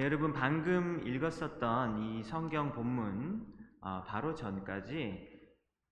[0.00, 3.46] 네, 여러분 방금 읽었었던 이 성경 본문
[3.82, 5.28] 어, 바로 전까지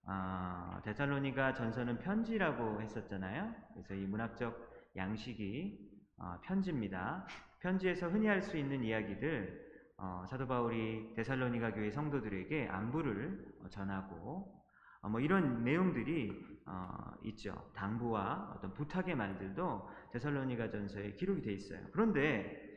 [0.07, 3.55] 어, 데살로니가 전서는 편지라고 했었잖아요.
[3.75, 7.27] 그래서 이 문학적 양식이 어, 편지입니다.
[7.61, 14.59] 편지에서 흔히 할 수 있는 이야기들 어, 사도 바울이 데살로니가 교회 성도들에게 안부를 전하고
[15.03, 17.71] 어, 뭐 이런 내용들이 어, 있죠.
[17.75, 21.87] 당부와 어떤 부탁의 말들도 데살로니가 전서에 기록이 돼 있어요.
[21.93, 22.68] 그런데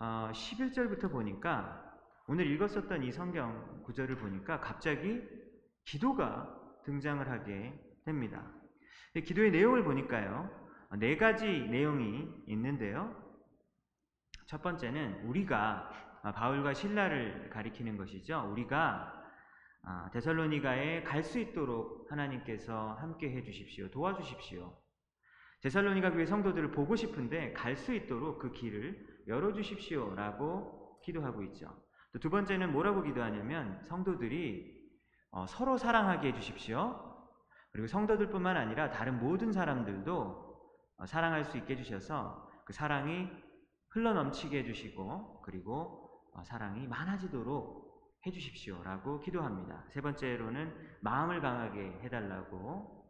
[0.00, 1.84] 어, 11절부터 보니까
[2.28, 5.20] 오늘 읽었었던 이 성경 구절을 보니까 갑자기
[5.84, 8.46] 기도가 등장을 하게 됩니다.
[9.12, 10.48] 기도의 내용을 보니까요.
[10.98, 13.12] 네 가지 내용이 있는데요.
[14.46, 15.90] 첫 번째는 우리가
[16.22, 18.48] 바울과 신라를 가리키는 것이죠.
[18.52, 19.14] 우리가
[19.82, 23.90] 아, 데살로니가에 갈 수 있도록 하나님께서 함께 해 주십시오.
[23.90, 24.76] 도와주십시오.
[25.62, 31.68] 데살로니가 교회 성도들을 보고 싶은데 갈 수 있도록 그 길을 열어 주십시오 라고 기도하고 있죠.
[32.12, 34.76] 또 두 번째는 뭐라고 기도하냐면 성도들이
[35.30, 37.04] 어, 서로 사랑하게 해 주십시오.
[37.70, 40.48] 그리고 성도들뿐만 아니라 다른 모든 사람들도
[40.96, 43.28] 어, 사랑할 수 있게 해 주셔서 그 사랑이
[43.90, 47.86] 흘러 넘치게 해 주시고 그리고 어, 사랑이 많아지도록
[48.26, 49.84] 해 주십시오 라고 기도합니다.
[49.90, 53.06] 세 번째로는 마음을 강하게 해달라고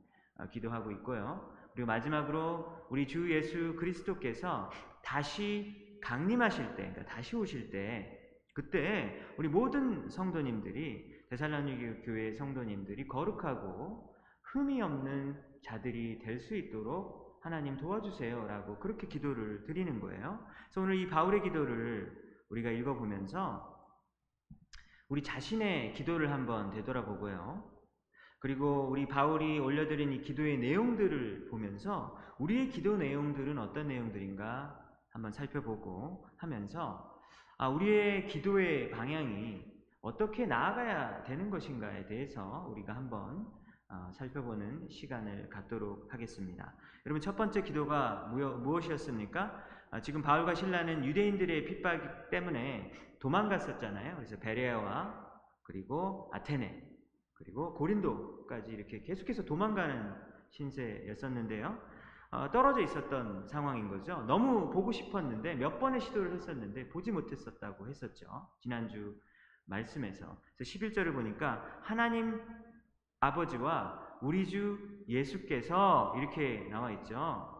[0.52, 1.54] 기도하고 있고요.
[1.72, 4.70] 그리고 마지막으로 우리 주 예수 그리스도께서
[5.02, 8.18] 다시 강림하실 때, 그러니까 다시 오실 때
[8.54, 14.14] 그때 우리 모든 성도님들이 데살로니가 교회 성도님들이 거룩하고
[14.52, 20.44] 흠이 없는 자들이 될 수 있도록 하나님 도와주세요라고 그렇게 기도를 드리는 거예요.
[20.64, 22.12] 그래서 오늘 이 바울의 기도를
[22.50, 23.76] 우리가 읽어보면서
[25.08, 27.78] 우리 자신의 기도를 한번 되돌아보고요.
[28.40, 34.87] 그리고 우리 바울이 올려드린 이 기도의 내용들을 보면서 우리의 기도 내용들은 어떤 내용들인가
[35.18, 37.20] 한번 살펴보고 하면서
[37.58, 39.64] 아, 우리의 기도의 방향이
[40.00, 43.48] 어떻게 나아가야 되는 것인가에 대해서 우리가 한번
[43.88, 46.72] 어, 살펴보는 시간을 갖도록 하겠습니다.
[47.04, 49.64] 여러분 첫 번째 기도가 무엇이었습니까?
[49.90, 54.14] 아, 지금 바울과 신라는 유대인들의 핍박 때문에 도망갔었잖아요.
[54.14, 55.26] 그래서 베레아와
[55.64, 56.80] 그리고 아테네
[57.34, 60.14] 그리고 고린도까지 이렇게 계속해서 도망가는
[60.50, 61.76] 신세였었는데요.
[62.30, 64.22] 어, 떨어져 있었던 상황인 거죠.
[64.26, 68.26] 너무 보고 싶었는데 몇 번의 시도를 했었는데 보지 못했었다고 했었죠.
[68.60, 69.18] 지난주
[69.64, 70.40] 말씀에서.
[70.56, 72.40] 그래서 11절을 보니까 하나님
[73.20, 74.78] 아버지와 우리 주
[75.08, 77.54] 예수께서 이렇게 나와 있죠.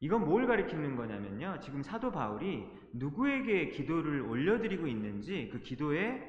[0.00, 1.60] 이건 뭘 가리키는 거냐면요.
[1.60, 6.22] 지금 사도 바울이 누구에게 기도를 올려드리고 있는지 그 기도의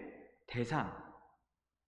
[0.48, 0.96] 대상,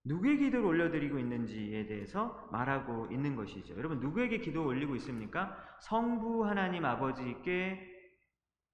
[0.08, 3.76] 누구의 기도를 올려드리고 있는지에 대해서 말하고 있는 것이죠.
[3.78, 5.58] 여러분, 누구에게 기도 올리고 있습니까?
[5.82, 7.94] 성부 하나님 아버지께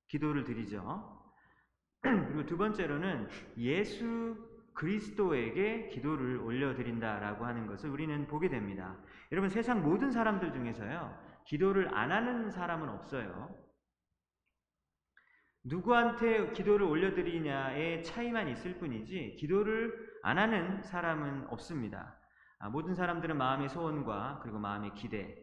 [0.08, 1.20] 기도를 드리죠.
[2.02, 3.28] 그리고 두 번째로는
[3.58, 4.38] 예수
[4.74, 8.98] 그리스도에게 기도를 올려드린다라고 하는 것을 우리는 보게 됩니다.
[9.32, 13.56] 여러분, 세상 모든 사람들 중에서요, 기도를 안 하는 사람은 없어요.
[15.66, 22.18] 누구한테 기도를 올려드리냐의 차이만 있을 뿐이지 기도를 안 하는 사람은 없습니다.
[22.58, 25.38] 아, 모든 사람들은 마음의 소원과 그리고 마음의 기대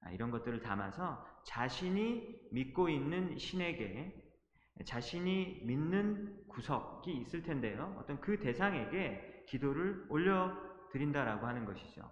[0.00, 4.20] 아, 이런 것들을 담아서 자신이 믿고 있는 신에게
[4.86, 7.94] 자신이 믿는 구석이 있을 텐데요.
[8.00, 12.10] 어떤 그 대상에게 기도를 올려드린다라고 하는 것이죠.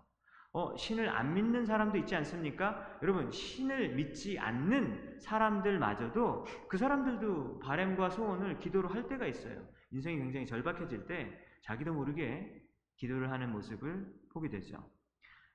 [0.52, 2.98] 어, 신을 안 믿는 사람도 있지 않습니까?
[3.02, 9.64] 여러분, 신을 믿지 않는 사람들마저도 그 사람들도 바램과 소원을 기도로 할 때가 있어요.
[9.92, 12.66] 인생이 굉장히 절박해질 때 자기도 모르게
[12.96, 14.84] 기도를 하는 모습을 보게 되죠.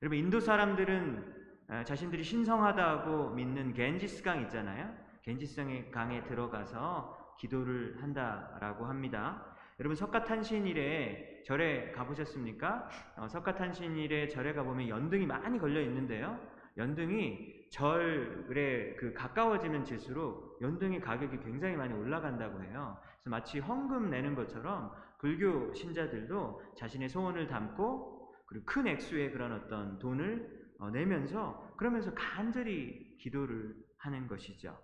[0.01, 4.95] 여러분, 인도 사람들은 자신들이 신성하다고 믿는 겐지스 강 있잖아요.
[5.23, 9.57] 겐지스 강에 들어가서 기도를 한다라고 합니다.
[9.77, 12.89] 여러분 석가탄신일에 절에 가보셨습니까?
[13.17, 16.39] 어, 석가탄신일에 절에 가보면 연등이 많이 걸려 있는데요.
[16.77, 22.97] 연등이 절에 그 가까워지는 질수록 연등의 가격이 굉장히 많이 올라간다고 해요.
[23.01, 29.99] 그래서 마치 헌금 내는 것처럼 불교 신자들도 자신의 소원을 담고 그리고 큰 액수의 그런 어떤
[29.99, 34.77] 돈을 어, 내면서 그러면서 간절히 기도를 하는 것이죠.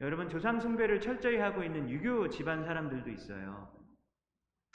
[0.00, 3.72] 여러분 조상 숭배를 철저히 하고 있는 유교 집안 사람들도 있어요.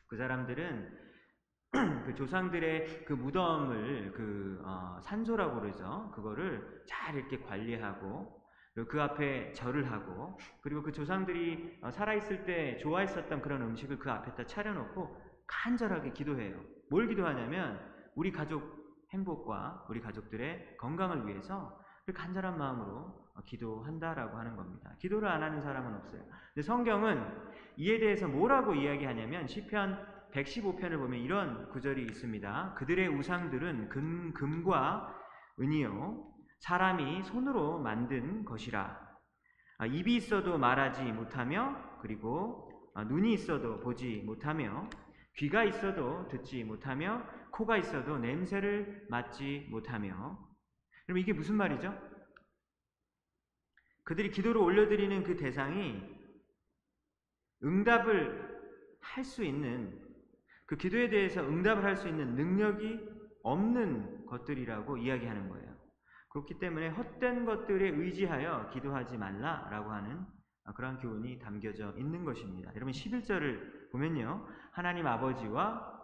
[0.08, 1.08] 그 사람들은
[2.06, 6.12] 그 조상들의 그 무덤을 그 어, 산소라고 그러죠.
[6.16, 8.37] 그거를 잘 이렇게 관리하고
[8.86, 14.46] 그 앞에 절을 하고 그리고 그 조상들이 어, 살아있을 때 좋아했었던 그런 음식을 그 앞에다
[14.46, 16.62] 차려놓고 간절하게 기도해요.
[16.90, 17.80] 뭘 기도하냐면
[18.16, 18.78] 우리 가족
[19.12, 24.94] 행복과 우리 가족들의 건강을 위해서 그 간절한 마음으로 어, 기도한다라고 하는 겁니다.
[25.00, 26.22] 기도를 안 하는 사람은 없어요.
[26.54, 27.24] 근데 성경은
[27.78, 32.76] 이에 대해서 뭐라고 이야기하냐면 시편 115편을 보면 이런 구절이 있습니다.
[32.76, 35.16] 그들의 우상들은 금, 금과
[35.60, 39.08] 은이요 사람이 손으로 만든 것이라
[39.80, 44.90] 아, 입이 있어도 말하지 못하며 그리고 아, 눈이 있어도 보지 못하며
[45.38, 50.38] 귀가 있어도 듣지 못하며 코가 있어도 냄새를 맡지 못하며
[51.06, 51.96] 그럼 이게 무슨 말이죠?
[54.04, 56.02] 그들이 기도를 올려드리는 그 대상이
[57.64, 58.58] 응답을
[59.00, 60.00] 할 수 있는
[60.66, 63.00] 그 기도에 대해서 응답을 할 수 있는 능력이
[63.44, 65.77] 없는 것들이라고 이야기하는 거예요.
[66.38, 70.26] 그렇기 때문에 헛된 것들에 의지하여 기도하지 말라라고 하는
[70.76, 72.72] 그런 교훈이 담겨져 있는 것입니다.
[72.76, 74.46] 여러분 11절을 보면요.
[74.72, 75.98] 하나님 아버지와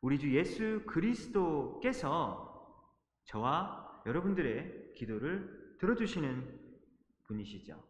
[0.00, 2.50] 우리 주 예수 그리스도께서
[3.26, 6.60] 저와 여러분들의 기도를 들어주시는
[7.28, 7.80] 분이시죠.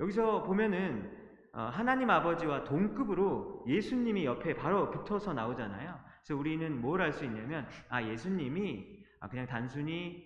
[0.00, 1.24] 여기서 보면은
[1.54, 5.98] 어, 하나님 아버지와 동급으로 예수님이 옆에 바로 붙어서 나오잖아요.
[6.22, 8.95] 그래서 우리는 뭘 알 수 있냐면 아 예수님이 아,
[9.28, 10.24] 그냥 단순히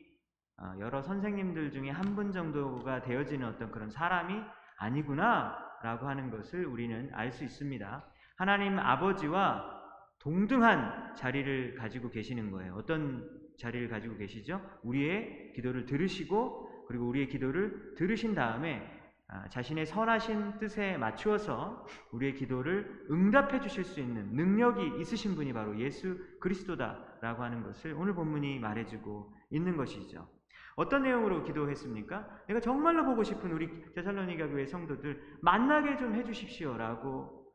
[0.58, 4.34] 어, 여러 선생님들 중에 한 분 정도가 되어지는 어떤 그런 사람이
[4.78, 8.04] 아니구나라고 하는 것을 우리는 알 수 있습니다.
[8.36, 9.78] 하나님 아버지와
[10.20, 12.74] 동등한 자리를 가지고 계시는 거예요.
[12.74, 14.60] 어떤 자리를 가지고 계시죠?
[14.82, 18.82] 우리의 기도를 들으시고 그리고 우리의 기도를 들으신 다음에
[19.28, 25.78] 아, 자신의 선하신 뜻에 맞추어서 우리의 기도를 응답해 주실 수 있는 능력이 있으신 분이 바로
[25.78, 30.28] 예수 그리스도다 라고 하는 것을 오늘 본문이 말해주고 있는 것이죠.
[30.76, 32.26] 어떤 내용으로 기도했습니까?
[32.48, 37.52] 내가 정말로 보고 싶은 우리 데살로니가 교회 성도들 만나게 좀 해주십시오 라고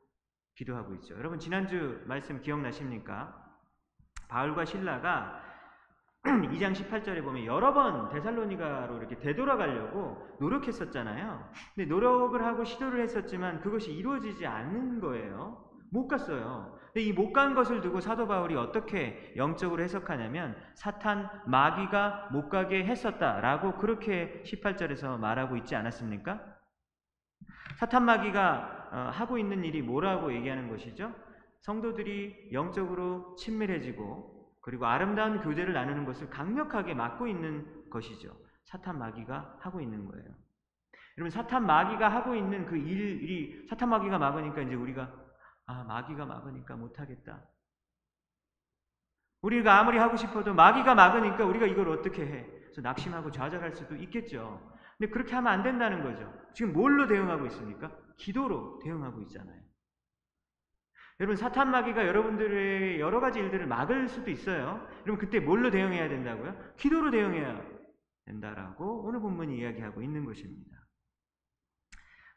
[0.56, 1.16] 기도하고 있죠.
[1.16, 3.36] 여러분 지난주 말씀 기억나십니까?
[4.30, 5.42] 바울과 신라가
[6.24, 11.52] 2장 18절에 보면 여러 번 데살로니가로 이렇게 되돌아가려고 노력했었잖아요.
[11.76, 15.64] 근데 노력을 하고 시도를 했었지만 그것이 이루어지지 않는 거예요.
[15.92, 16.75] 못 갔어요.
[17.02, 23.74] 이 못 간 것을 두고 사도 바울이 어떻게 영적으로 해석하냐면 사탄 마귀가 못 가게 했었다라고
[23.78, 26.42] 그렇게 18절에서 말하고 있지 않았습니까?
[27.76, 31.14] 사탄 마귀가 어, 하고 있는 일이 뭐라고 얘기하는 것이죠?
[31.62, 38.32] 성도들이 영적으로 친밀해지고 그리고 아름다운 교제를 나누는 것을 강력하게 막고 있는 것이죠.
[38.64, 40.26] 사탄 마귀가 하고 있는 거예요.
[41.18, 45.25] 여러분 사탄 마귀가 하고 있는 그 일이 사탄 마귀가 막으니까 이제 우리가
[45.68, 47.44] 아 마귀가 막으니까 못하겠다.
[49.42, 52.46] 우리가 아무리 하고 싶어도 마귀가 막으니까 우리가 이걸 어떻게 해?
[52.46, 54.72] 그래서 낙심하고 좌절할 수도 있겠죠.
[54.98, 56.32] 근데 그렇게 하면 안 된다는 거죠.
[56.54, 57.92] 지금 뭘로 대응하고 있습니까?
[58.18, 59.62] 기도로 대응하고 있잖아요.
[61.20, 64.86] 여러분 사탄 마귀가 여러분들의 여러 가지 일들을 막을 수도 있어요.
[65.06, 66.76] 여러분 그때 뭘로 대응해야 된다고요?
[66.76, 67.62] 기도로 대응해야
[68.26, 70.78] 된다라고 오늘 본문이 이야기하고 있는 것입니다.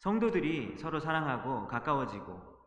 [0.00, 2.57] 성도들이 서로 사랑하고 가까워지고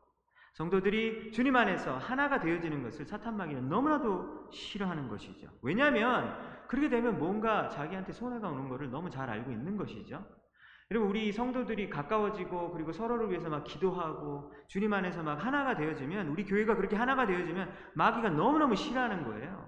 [0.62, 5.50] 성도들이 주님 안에서 하나가 되어지는 것을 사탄 마귀는 너무나도 싫어하는 것이죠.
[5.63, 6.38] 왜냐하면
[6.68, 10.24] 그렇게 되면 뭔가 자기한테 손해가 오는 것을 너무 잘 알고 있는 것이죠.
[10.92, 16.46] 여러분 우리 성도들이 가까워지고 그리고 서로를 위해서 막 기도하고 주님 안에서 막 하나가 되어지면 우리
[16.46, 19.68] 교회가 그렇게 하나가 되어지면 마귀가 너무너무 싫어하는 거예요.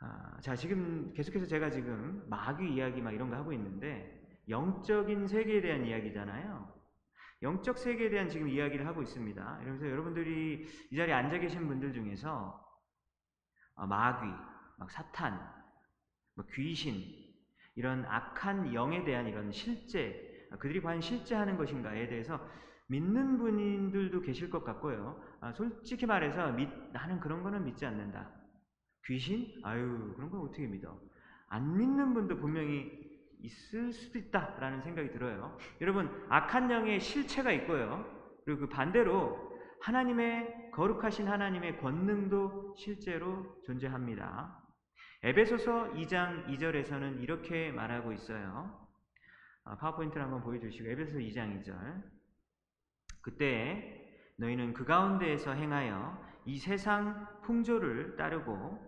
[0.00, 5.60] 아, 자 지금 계속해서 제가 지금 마귀 이야기 막 이런 거 하고 있는데 영적인 세계에
[5.60, 6.83] 대한 이야기잖아요.
[7.44, 9.58] 영적 세계에 대한 지금 이야기를 하고 있습니다.
[9.62, 12.58] 그래서 여러분들이 이 자리에 앉아 계신 분들 중에서
[13.76, 14.26] 아, 마귀,
[14.78, 15.38] 막 사탄,
[16.34, 17.04] 뭐 귀신
[17.76, 22.40] 이런 악한 영에 대한 이런 실제, 그들이 과연 실제 하는 것인가에 대해서
[22.86, 25.22] 믿는 분들도 계실 것 같고요.
[25.40, 28.30] 아, 솔직히 말해서 믿, 나는 그런 거는 믿지 않는다.
[29.04, 29.60] 귀신?
[29.64, 30.98] 아유, 그런 건 어떻게 믿어?
[31.48, 33.03] 안 믿는 분도 분명히
[33.44, 35.56] 있을 수도 있다라는 생각이 들어요.
[35.80, 38.04] 여러분, 악한 영의 실체가 있고요.
[38.44, 44.62] 그리고 그 반대로 하나님의 거룩하신 하나님의 권능도 실제로 존재합니다.
[45.22, 48.88] 에베소서 2장 2절에서는 이렇게 말하고 있어요.
[49.64, 52.02] 아, 파워포인트를 한번 보여주시고 에베소서 2장 2절
[53.22, 54.02] 그때
[54.36, 58.78] 너희는 그 가운데에서 행하여 이 세상 풍조를 따르고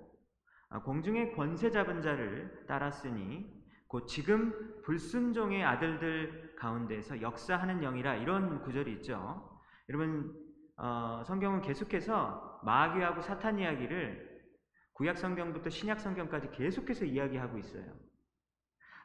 [0.68, 3.55] 아, 공중의 권세 잡은 자를 따랐으니
[3.96, 9.58] 곧 지금 불순종의 아들들 가운데서 역사하는 영이라 이런 구절이 있죠.
[9.88, 10.34] 여러분
[10.76, 14.42] 어, 성경은 계속해서 마귀하고 사탄 이야기를
[14.92, 17.86] 구약 성경부터 신약 성경까지 계속해서 이야기하고 있어요.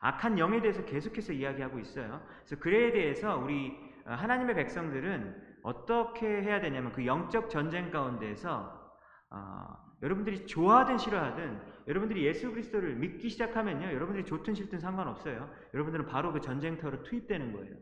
[0.01, 2.21] 악한 영에 대해서 계속해서 이야기하고 있어요.
[2.39, 3.71] 그래서 그에 대해서 우리
[4.05, 8.91] 어, 하나님의 백성들은 어떻게 해야 되냐면 그 영적 전쟁 가운데서
[9.29, 15.51] 어, 여러분들이 좋아하든 싫어하든 여러분들이 예수 그리스도를 믿기 시작하면요 여러분들이 좋든 싫든 상관없어요.
[15.73, 17.75] 여러분들은 바로 그 전쟁터로 투입되는 거예요.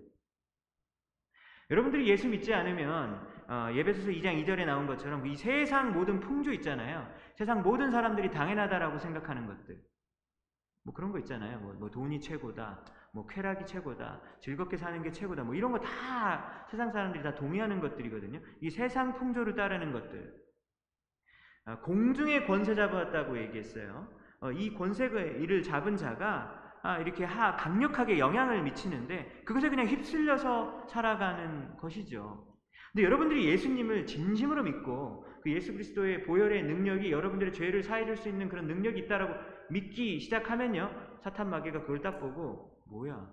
[1.71, 7.07] 여러분들이 예수 믿지 않으면 어, 예배소서 2장 2절에 나온 것처럼 이 세상 모든 풍조 있잖아요.
[7.35, 9.79] 세상 모든 사람들이 당연하다라고 생각하는 것들.
[10.83, 11.59] 뭐 그런 거 있잖아요.
[11.59, 12.83] 뭐, 뭐 돈이 최고다.
[13.13, 14.21] 뭐 쾌락이 최고다.
[14.39, 15.43] 즐겁게 사는 게 최고다.
[15.43, 18.39] 뭐 이런 거 다 세상 사람들이 다 동의하는 것들이거든요.
[18.61, 20.48] 이 세상 풍조를 따르는 것들.
[21.65, 24.07] 아, 공중의 권세 잡았다고 얘기했어요.
[24.41, 30.87] 어, 이 권세의 일을 잡은 자가 아, 이렇게 하, 강력하게 영향을 미치는데 그것에 그냥 휩쓸려서
[30.87, 32.47] 살아가는 것이죠.
[32.91, 38.49] 근데 여러분들이 예수님을 진심으로 믿고 그 예수 그리스도의 보혈의 능력이 여러분들의 죄를 사해줄 수 있는
[38.49, 39.33] 그런 능력이 있다라고
[39.69, 40.89] 믿기 시작하면요.
[41.21, 43.31] 사탄 마귀가 그걸 딱 보고 뭐야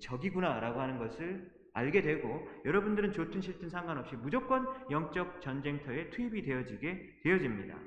[0.00, 7.78] 적이구나라고 하는 것을 알게 되고 여러분들은 좋든 싫든 상관없이 무조건 영적 전쟁터에 투입이 되어지게 되어집니다.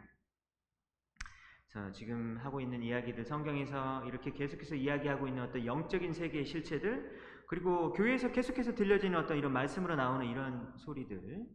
[1.68, 7.12] 자, 지금 하고 있는 이야기들 성경에서 이렇게 계속해서 이야기하고 있는 어떤 영적인 세계의 실체들
[7.48, 11.46] 그리고 교회에서 계속해서 들려지는 어떤 이런 말씀으로 나오는 이런 소리들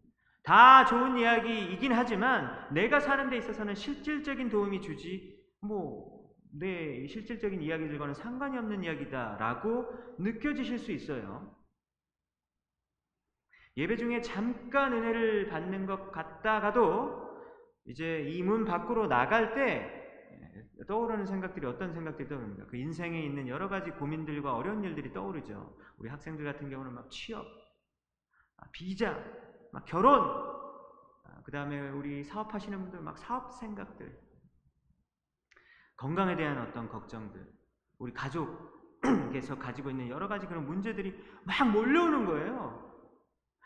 [0.42, 8.56] 다 좋은 이야기이긴 하지만 내가 사는 데 있어서는 실질적인 도움이 주지 뭐내 실질적인 이야기들과는 상관이
[8.58, 9.86] 없는 이야기다라고
[10.18, 11.59] 느껴지실 수 있어요.
[13.80, 17.30] 예배 중에 잠깐 은혜를 받는 것 같다가도
[17.86, 19.96] 이제 이 문 밖으로 나갈 때
[20.86, 22.66] 떠오르는 생각들이 어떤 생각들이 떠오릅니까?
[22.66, 25.76] 그 인생에 있는 여러 가지 고민들과 어려운 일들이 떠오르죠.
[25.98, 27.44] 우리 학생들 같은 경우는 막 취업,
[28.58, 29.22] 아, 비자,
[29.72, 34.18] 막 결혼, 아, 그 다음에 우리 사업하시는 분들 막 사업 생각들,
[35.96, 37.46] 건강에 대한 어떤 걱정들,
[37.98, 42.89] 우리 가족에서 가지고 있는 여러 가지 그런 문제들이 막 몰려오는 거예요.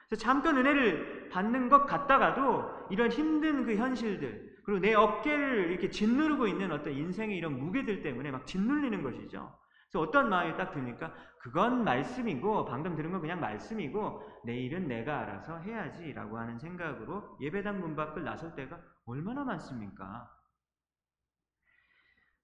[0.08, 6.46] 그래서 잠깐 은혜를 받는 것 같다가도 이런 힘든 그 현실들, 그리고 내 어깨를 이렇게 짓누르고
[6.46, 9.58] 있는 어떤 인생의 이런 무게들 때문에 막 짓눌리는 것이죠.
[9.90, 15.58] 그래서 어떤 마음이 딱 드니까 그건 말씀이고 방금 들은 건 그냥 말씀이고 내일은 내가 알아서
[15.58, 20.30] 해야지라고 하는 생각으로 예배당 문 밖을 나설 때가 얼마나 많습니까?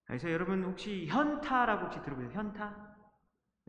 [0.04, 2.30] 그래서 여러분 혹시 현타라고 혹시 들어보세요?
[2.32, 2.89] 현타?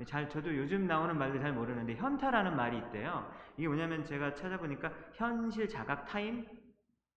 [0.02, 3.32] 네, 잘 저도 요즘 나오는 말들 잘 모르는데 현타라는 말이 있대요.
[3.56, 6.48] 이게 뭐냐면 제가 찾아보니까 현실 자각 타임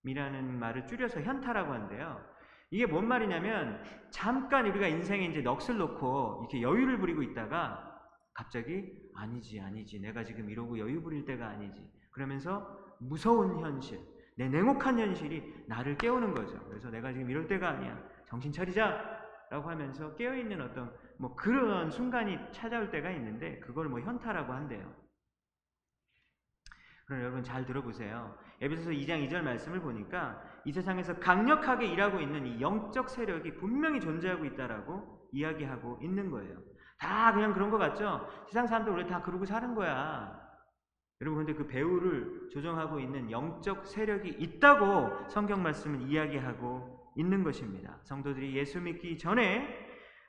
[0.03, 2.23] 이라는 말을 줄여서 현타라고 하는데요.
[2.71, 8.03] 이게 뭔 말이냐면 잠깐 우리가 인생에 이제 넋을 놓고 이렇게 여유를 부리고 있다가
[8.35, 13.99] 갑자기 아니지 아니지 내가 지금 이러고 여유 부릴 때가 아니지 그러면서 무서운 현실
[14.37, 16.63] 내 냉혹한 현실이 나를 깨우는 거죠.
[16.69, 21.91] 그래서 내가 지금 이럴 때가 아니야 정신 차리자 라고 하면서 깨어 있는 어떤 뭐 그런
[21.91, 24.93] 순간이 찾아올 때가 있는데 그걸 뭐 현타라고 한대요.
[27.07, 28.37] 그럼 여러분 잘 들어보세요.
[28.61, 34.45] 에베소서 2장 2절 말씀을 보니까 이 세상에서 강력하게 일하고 있는 이 영적 세력이 분명히 존재하고
[34.47, 36.59] 있다라고 이야기하고 있는 거예요.
[36.99, 38.27] 다 그냥 그런 것 같죠?
[38.47, 40.41] 세상 사람들 원래 다 그러고 사는 거야.
[41.21, 47.99] 여러분 근데 그 배우를 조정하고 있는 영적 세력이 있다고 성경 말씀은 이야기하고 있는 것입니다.
[48.05, 49.84] 성도들이 예수 믿기 전에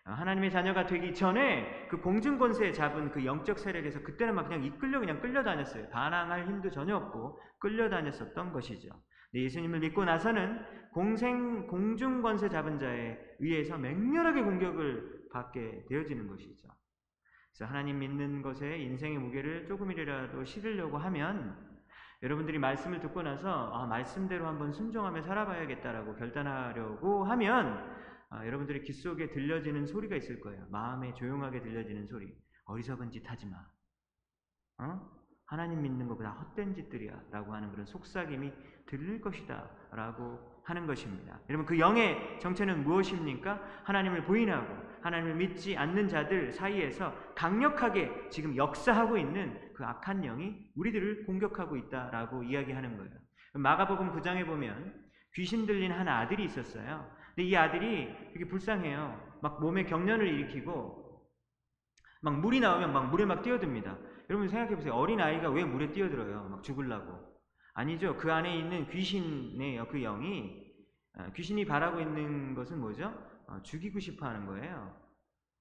[0.05, 4.99] 하나님의 자녀가 되기 전에 그 공중 권세 잡은 그 영적 세력에서 그때는 막 그냥 이끌려
[4.99, 5.89] 그냥 끌려다녔어요.
[5.89, 8.89] 반항할 힘도 전혀 없고 끌려다녔었던 것이죠.
[9.33, 16.69] 예수님을 믿고 나서는 공생 공중 권세 잡은 자에 의해서 맹렬하게 공격을 받게 되어지는 것이죠.
[17.49, 21.57] 그래서 하나님 믿는 것에 인생의 무게를 조금이라도 실으려고 하면
[22.21, 27.95] 여러분들이 말씀을 듣고 나서 아, 말씀대로 한번 순종하며 살아봐야겠다라고 결단하려고 하면
[28.35, 30.65] 아, 여러분들의 귀 속에 들려지는 소리가 있을 거예요.
[30.69, 32.35] 마음에 조용하게 들려지는 소리.
[32.65, 33.57] 어리석은 짓 하지 마.
[34.79, 35.09] 어?
[35.45, 37.27] 하나님 믿는 것보다 헛된 짓들이야.
[37.31, 38.51] 라고 하는 그런 속삭임이
[38.87, 39.69] 들릴 것이다.
[39.91, 41.39] 라고 하는 것입니다.
[41.49, 43.61] 여러분, 그 영의 정체는 무엇입니까?
[43.83, 51.25] 하나님을 부인하고 하나님을 믿지 않는 자들 사이에서 강력하게 지금 역사하고 있는 그 악한 영이 우리들을
[51.25, 53.11] 공격하고 있다라고 이야기하는 거예요.
[53.53, 57.14] 마가복음 9장에 보면 귀신 들린 한 아들이 있었어요.
[57.35, 59.37] 근데 이 아들이 되게 불쌍해요.
[59.41, 61.03] 막 몸에 경련을 일으키고
[62.21, 63.97] 막 물이 나오면 막 물에 막 뛰어듭니다.
[64.29, 64.93] 여러분 생각해 보세요.
[64.93, 66.47] 어린 아이가 왜 물에 뛰어들어요?
[66.49, 67.35] 막 죽을라고.
[67.73, 68.15] 아니죠.
[68.17, 70.63] 그 안에 있는 귀신의 그 영이
[71.17, 73.13] 어, 귀신이 바라고 있는 것은 뭐죠?
[73.47, 74.97] 어, 죽이고 싶어 하는 거예요.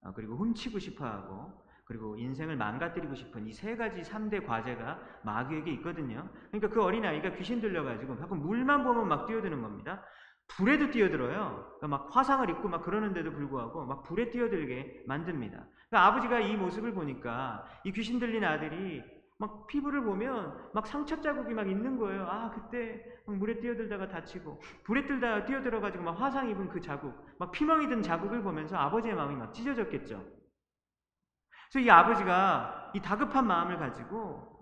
[0.01, 5.71] 어, 그리고 훔치고 싶어 하고 그리고 인생을 망가뜨리고 싶은 이 세 가지 3대 과제가 마귀에게
[5.73, 6.27] 있거든요.
[6.51, 10.03] 그러니까 그 어린아이가 귀신 들려가지고 자꾸 물만 보면 막 뛰어드는 겁니다.
[10.47, 11.77] 불에도 뛰어들어요.
[11.79, 15.65] 그러니까 막 화상을 입고 막 그러는데도 불구하고 막 불에 뛰어들게 만듭니다.
[15.89, 19.03] 그러니까 아버지가 이 모습을 보니까 이 귀신 들린 아들이
[19.37, 22.25] 막 피부를 보면 막 상처 자국이 막 있는 거예요.
[22.25, 27.87] 아 그때 물에 뛰어들다가 다치고 불에 들다가 뛰어들어가지고 막 화상 입은 그 자국, 막 피멍이
[27.89, 30.23] 든 자국을 보면서 아버지의 마음이 막 찢어졌겠죠.
[31.69, 34.54] 그래서 이 아버지가 이 다급한 마음을 가지고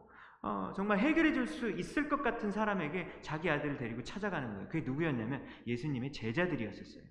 [0.44, 4.68] 어, 정말 해결해 줄 수 있을 것 같은 사람에게 자기 아들을 데리고 찾아가는 거예요.
[4.70, 7.04] 그게 누구였냐면 예수님의 제자들이었었어요.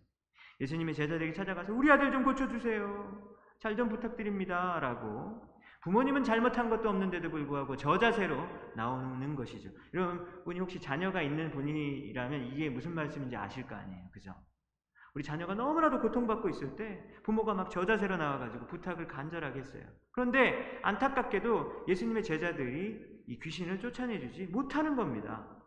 [0.60, 3.32] 예수님의 제자들에게 찾아가서 우리 아들 좀 고쳐주세요.
[3.58, 4.78] 잘 좀 부탁드립니다.
[4.80, 5.40] 라고
[5.82, 8.36] 부모님은 잘못한 것도 없는데도 불구하고 저 자세로
[8.76, 9.70] 나오는 것이죠.
[9.94, 14.04] 여러분이 혹시 자녀가 있는 분이라면 이게 무슨 말씀인지 아실 거 아니에요.
[14.12, 14.34] 그죠?
[15.14, 19.84] 우리 자녀가 너무나도 고통받고 있을 때 부모가 막 저자세로 나와가지고 부탁을 간절하게 했어요.
[20.12, 25.58] 그런데 안타깝게도 예수님의 제자들이 이 귀신을 쫓아내주지 못하는 겁니다.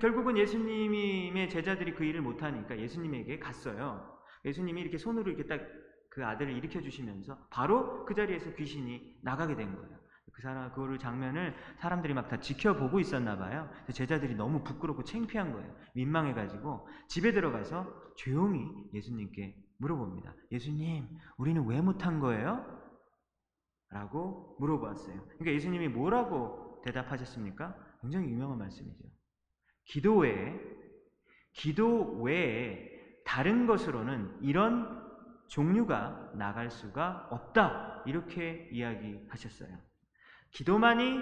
[0.00, 4.20] 결국은 예수님의 제자들이 그 일을 못하니까 예수님에게 갔어요.
[4.44, 9.74] 예수님이 이렇게 손으로 이렇게 딱 그 아들을 일으켜 주시면서 바로 그 자리에서 귀신이 나가게 된
[9.74, 9.98] 거예요.
[10.32, 13.68] 그 사람 그거를 장면을 사람들이 막 다 지켜보고 있었나 봐요.
[13.92, 15.76] 제자들이 너무 부끄럽고 창피한 거예요.
[15.94, 18.64] 민망해가지고 집에 들어가서 조용히
[18.94, 20.34] 예수님께 물어봅니다.
[20.52, 22.73] 예수님, 우리는 왜 못한 거예요?
[23.94, 25.22] 라고 물어보았어요.
[25.24, 27.76] 그러니까 예수님이 뭐라고 대답하셨습니까?
[28.00, 29.04] 굉장히 유명한 말씀이죠.
[29.84, 30.52] 기도 외에,
[31.52, 32.90] 기도 외에
[33.24, 35.00] 다른 것으로는 이런
[35.46, 38.02] 종류가 나갈 수가 없다.
[38.04, 39.78] 이렇게 이야기하셨어요.
[40.50, 41.20] 기도만이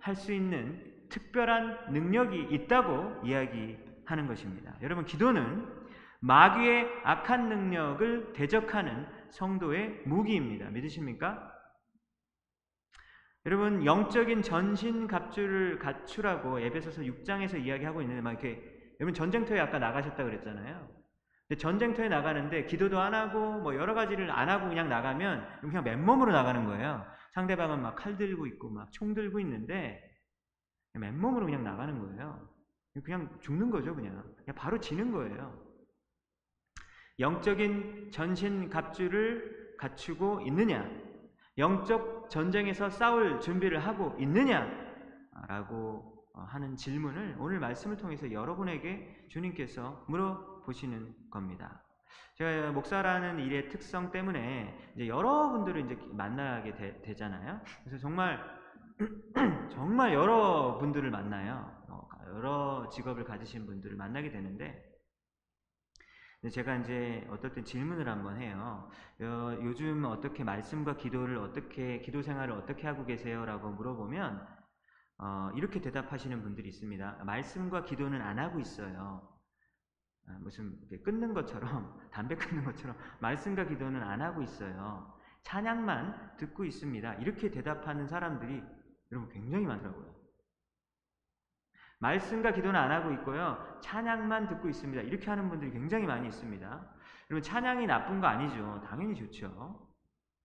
[0.00, 4.74] 할 수 있는 특별한 능력이 있다고 이야기하는 것입니다.
[4.80, 5.68] 여러분, 기도는
[6.20, 10.70] 마귀의 악한 능력을 대적하는 성도의 무기입니다.
[10.70, 11.55] 믿으십니까?
[13.46, 18.60] 여러분, 영적인 전신 갑주를 갖추라고 에베소서 6장에서 이야기하고 있는데, 막 이렇게,
[19.00, 20.88] 여러분 전쟁터에 아까 나가셨다 그랬잖아요.
[21.58, 26.64] 전쟁터에 나가는데 기도도 안 하고 뭐 여러 가지를 안 하고 그냥 나가면 그냥 맨몸으로 나가는
[26.64, 27.06] 거예요.
[27.34, 30.02] 상대방은 막 칼 들고 있고 막 총 들고 있는데
[30.94, 32.48] 맨몸으로 그냥 나가는 거예요.
[33.04, 34.24] 그냥 죽는 거죠, 그냥.
[34.38, 35.56] 그냥 바로 지는 거예요.
[37.20, 40.90] 영적인 전신 갑주를 갖추고 있느냐?
[41.58, 44.68] 영적 전쟁에서 싸울 준비를 하고 있느냐?
[45.48, 51.82] 라고 하는 질문을 오늘 말씀을 통해서 여러분에게 주님께서 물어보시는 겁니다.
[52.34, 58.38] 제가 목사라는 일의 특성 때문에 이제 여러분들을 이제 만나게 되, 잖아요 그래서 정말
[59.72, 61.70] 정말 여러분들을 만나요.
[61.88, 64.95] 어, 여러 직업을 가지신 분들을 만나게 되는데
[66.50, 68.88] 제가 이제 때 질문을 한번 해요.
[69.20, 74.46] 어, 요즘 어떻게 말씀과 기도를 어떻게 기도 생활을 어떻게 하고 계세요?라고 물어보면
[75.18, 77.24] 어, 이렇게 대답하시는 분들이 있습니다.
[77.24, 79.36] 말씀과 기도는 안 하고 있어요.
[80.28, 85.14] 아, 무슨 끊는 것처럼 담배 끊는 것처럼 말씀과 기도는 안 하고 있어요.
[85.42, 87.14] 찬양만 듣고 있습니다.
[87.14, 88.62] 이렇게 대답하는 사람들이
[89.12, 90.15] 여러분 굉장히 많더라고요.
[91.98, 93.56] 말씀과 기도는 안 하고 있고요.
[93.80, 95.02] 찬양만 듣고 있습니다.
[95.02, 96.66] 이렇게 하는 분들이 굉장히 많이 있습니다.
[97.30, 98.82] 여러분 찬양이 나쁜 거 아니죠.
[98.86, 99.88] 당연히 좋죠.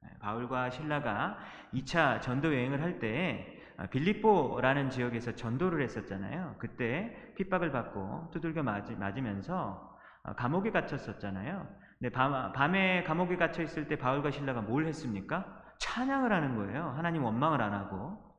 [0.02, 1.38] 네, 바울과 신라가
[1.74, 6.56] 2차 전도 여행을 할때 아, 빌립보라는 지역에서 전도를 했었잖아요.
[6.60, 11.68] 그때 핍박을 받고 두들겨 맞으면서 아, 감옥에 갇혔었잖아요.
[12.00, 15.46] 근데 밤, 에 감옥에 갇혀 있을 때 바울과 신라가 뭘 했습니까?
[15.80, 16.94] 찬양을 하는 거예요.
[16.96, 18.31] 하나님 원망을 안 하고.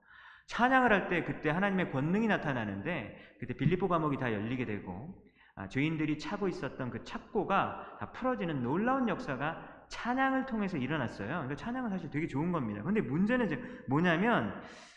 [0.53, 5.15] 찬양을 할 때 그때 하나님의 권능이 나타나는데 그때 빌립보 감옥이 다 열리게 되고
[5.55, 11.29] 아, 죄인들이 차고 있었던 그 착고가 다 풀어지는 놀라운 역사가 찬양을 통해서 일어났어요.
[11.29, 12.83] 그러니까 찬양은 사실 되게 좋은 겁니다.
[12.83, 14.55] 근데 문제는 이제 뭐냐면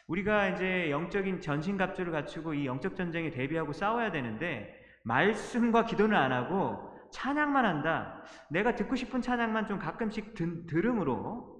[0.08, 6.92] 우리가 이제 영적인 전신갑주를 갖추고 이 영적 전쟁에 대비하고 싸워야 되는데 말씀과 기도는 안 하고
[7.12, 8.22] 찬양만 한다.
[8.50, 11.55] 내가 듣고 싶은 찬양만 좀 가끔씩 든, 들음으로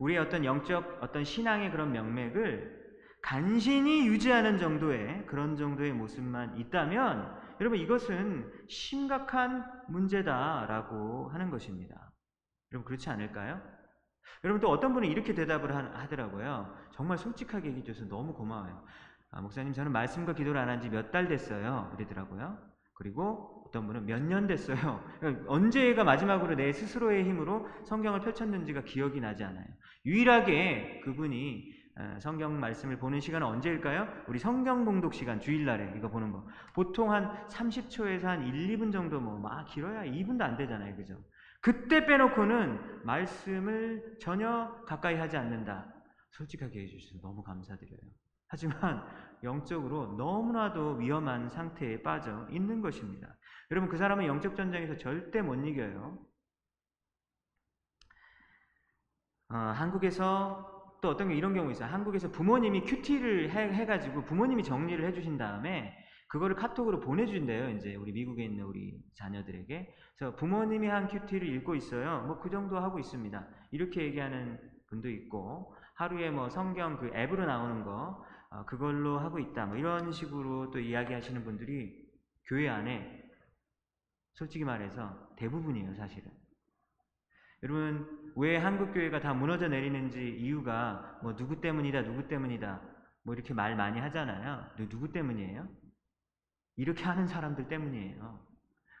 [0.00, 2.80] 우리의 어떤 영적 어떤 신앙의 그런 명맥을
[3.22, 12.12] 간신히 유지하는 정도의 그런 정도의 모습만 있다면 여러분 이것은 심각한 문제다라고 하는 것입니다.
[12.72, 13.60] 여러분 그렇지 않을까요?
[14.44, 16.74] 여러분 또 어떤 분은 이렇게 대답을 하더라고요.
[16.92, 18.84] 정말 솔직하게 얘기해 줘서 너무 고마워요.
[19.32, 21.92] 아, 목사님 저는 말씀과 기도를 안 한 지 몇 달 됐어요.
[21.94, 22.58] 그러더라고요.
[22.94, 25.02] 그리고 어떤 분은 몇 년 됐어요.
[25.46, 29.64] 언제가 마지막으로 내 스스로의 힘으로 성경을 펼쳤는지가 기억이 나지 않아요.
[30.04, 34.08] 유일하게 그분이 어, 성경 말씀을 보는 시간은 언제일까요?
[34.28, 36.46] 우리 성경 봉독 시간 주일날에 이거 보는 거.
[36.74, 40.96] 보통 한 30초에서 한 1, 2분 정도 뭐 막 길어야 2분도 안 되잖아요.
[40.96, 41.14] 그죠?
[41.62, 45.92] 그때 빼놓고는 말씀을 전혀 가까이 하지 않는다.
[46.32, 48.00] 솔직하게 해주셔서 너무 감사드려요.
[48.48, 49.02] 하지만
[49.44, 53.28] 영적으로 너무나도 위험한 상태에 빠져 있는 것입니다.
[53.70, 56.18] 여러분 그 사람은 영적 전쟁에서 절대 못 이겨요.
[59.50, 61.88] 어, 한국에서 또 어떤 게 이런 경우 있어요.
[61.88, 65.96] 한국에서 부모님이 큐티를 해, 가지고 부모님이 정리를 해주신 다음에
[66.28, 67.70] 그거를 카톡으로 보내준대요.
[67.70, 69.94] 이제 우리 미국에 있는 우리 자녀들에게.
[70.16, 72.24] 그래서 부모님이 한 큐티를 읽고 있어요.
[72.26, 73.48] 뭐 그 정도 하고 있습니다.
[73.70, 79.66] 이렇게 얘기하는 분도 있고 하루에 뭐 성경 그 앱으로 나오는 거 어, 그걸로 하고 있다.
[79.66, 82.08] 뭐 이런 식으로 또 이야기하시는 분들이
[82.46, 83.19] 교회 안에
[84.40, 86.32] 솔직히 말해서 대부분이에요, 사실은.
[87.62, 92.80] 여러분, 왜 한국 교회가 다 무너져 내리는지 이유가 뭐 누구 때문이다, 누구 때문이다.
[93.22, 94.64] 뭐 이렇게 말 많이 하잖아요.
[94.88, 95.68] 누구 때문이에요?
[96.76, 98.40] 이렇게 하는 사람들 때문이에요.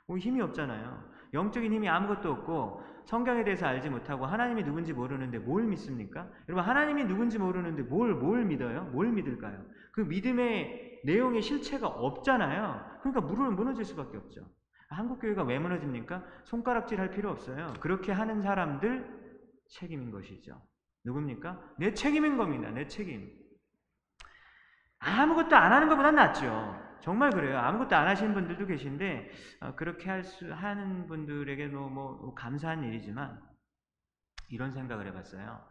[0.08, 1.10] 뭐 힘이 없잖아요.
[1.32, 6.28] 영적인 힘이 아무것도 없고 성경에 대해서 알지 못하고 하나님이 누군지 모르는데 뭘 믿습니까?
[6.50, 8.90] 여러분 하나님이 누군지 모르는데 뭘뭘 믿어요?
[8.92, 9.64] 뭘 믿을까요?
[9.92, 12.98] 그 믿음의 내용의 실체가 없잖아요.
[13.00, 14.46] 그러니까 무릎은 무너질 수밖에 없죠.
[14.90, 16.24] 한국 교회가 왜 무너집니까?
[16.44, 17.72] 손가락질 할 필요 없어요.
[17.80, 19.20] 그렇게 하는 사람들
[19.68, 20.60] 책임인 것이죠.
[21.04, 21.74] 누굽니까?
[21.78, 22.70] 내 책임인 겁니다.
[22.70, 23.32] 내 책임.
[24.98, 26.76] 아무것도 안 하는 것보다 낫죠.
[27.00, 27.56] 정말 그래요.
[27.58, 33.40] 아무것도 안 하시는 분들도 계신데 어, 그렇게 할 수 하는 분들에게도 뭐, 뭐 감사한 일이지만
[34.48, 35.66] 이런 생각을 해봤어요.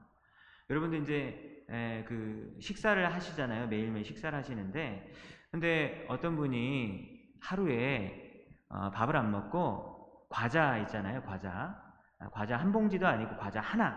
[0.70, 3.68] 여러분들 이제 에, 그 식사를 하시잖아요.
[3.68, 5.14] 매일매일 식사를 하시는데
[5.52, 8.29] 근데 어떤 분이 하루에
[8.70, 11.22] 어, 밥을 안 먹고 과자 있잖아요.
[11.24, 11.76] 과자
[12.20, 13.88] 아, 과자 한 봉지도 아니고 과자 하나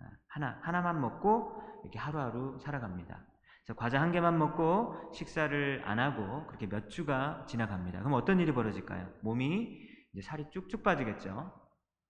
[0.00, 3.18] 아, 하나 하나만 먹고 이렇게 하루하루 살아갑니다.
[3.64, 8.00] 그래서 과자 한 개만 먹고 식사를 안 하고 그렇게 몇 주가 지나갑니다.
[8.00, 9.08] 그럼 어떤 일이 벌어질까요?
[9.22, 11.52] 몸이 이제 살이 쭉쭉 빠지겠죠.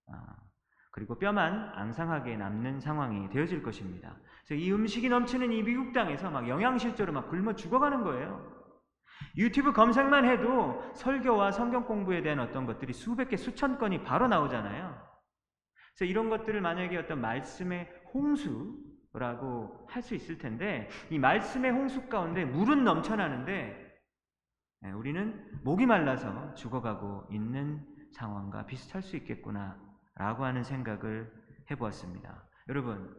[0.08, 0.36] 아,
[0.90, 4.16] 그리고 뼈만 앙상하게 남는 상황이 되어질 것입니다.
[4.46, 8.61] 그래서 이 음식이 넘치는 이 미국 땅에서 막 영양실조로 막 굶어 죽어가는 거예요.
[9.36, 15.12] 유튜브 검색만 해도 설교와 성경 공부에 대한 어떤 것들이 수백 개, 수천 건이 바로 나오잖아요.
[15.94, 18.78] 그래서 이런 것들을 만약에 어떤 말씀의 홍수,
[19.14, 23.92] 라고 할 수 있을 텐데 이 말씀의 홍수 가운데 물은 넘쳐나는데
[24.84, 29.78] 예, 우리는 목이 말라서 죽어가고 있는 상황과 비슷할 수 있겠구나
[30.14, 31.30] 라고 하는 생각을
[31.70, 32.48] 해보았습니다.
[32.68, 33.14] 여러분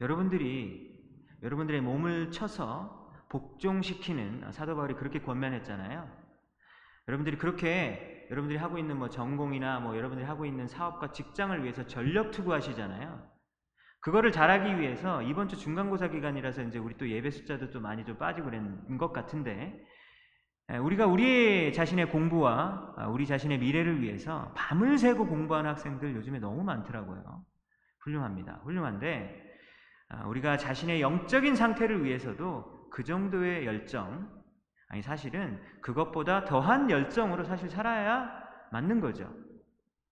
[0.00, 0.96] 여러분들이
[1.42, 2.99] 여러분들의 몸을 쳐서
[3.30, 6.06] 복종시키는 사도 바울이 그렇게 권면했잖아요.
[7.08, 12.30] 여러분들이 그렇게 여러분들이 하고 있는 뭐 전공이나 뭐 여러분들이 하고 있는 사업과 직장을 위해서 전력
[12.30, 13.30] 투구하시잖아요.
[14.00, 18.16] 그거를 잘하기 위해서 이번 주 중간고사 기간이라서 이제 우리 또 예배 숫자도 좀 많이 좀
[18.16, 19.84] 빠지고 그런 것 같은데
[20.68, 26.62] 우리가 우리 자신의 공부와 아, 우리 자신의 미래를 위해서 밤을 새고 공부하는 학생들 요즘에 너무
[26.62, 27.44] 많더라고요.
[28.00, 28.60] 훌륭합니다.
[28.64, 29.50] 훌륭한데
[30.08, 34.28] 아, 우리가 자신의 영적인 상태를 위해서도 그 정도의 열정
[34.88, 38.28] 아니 사실은 그것보다 더한 열정으로 사실 살아야
[38.72, 39.32] 맞는 거죠.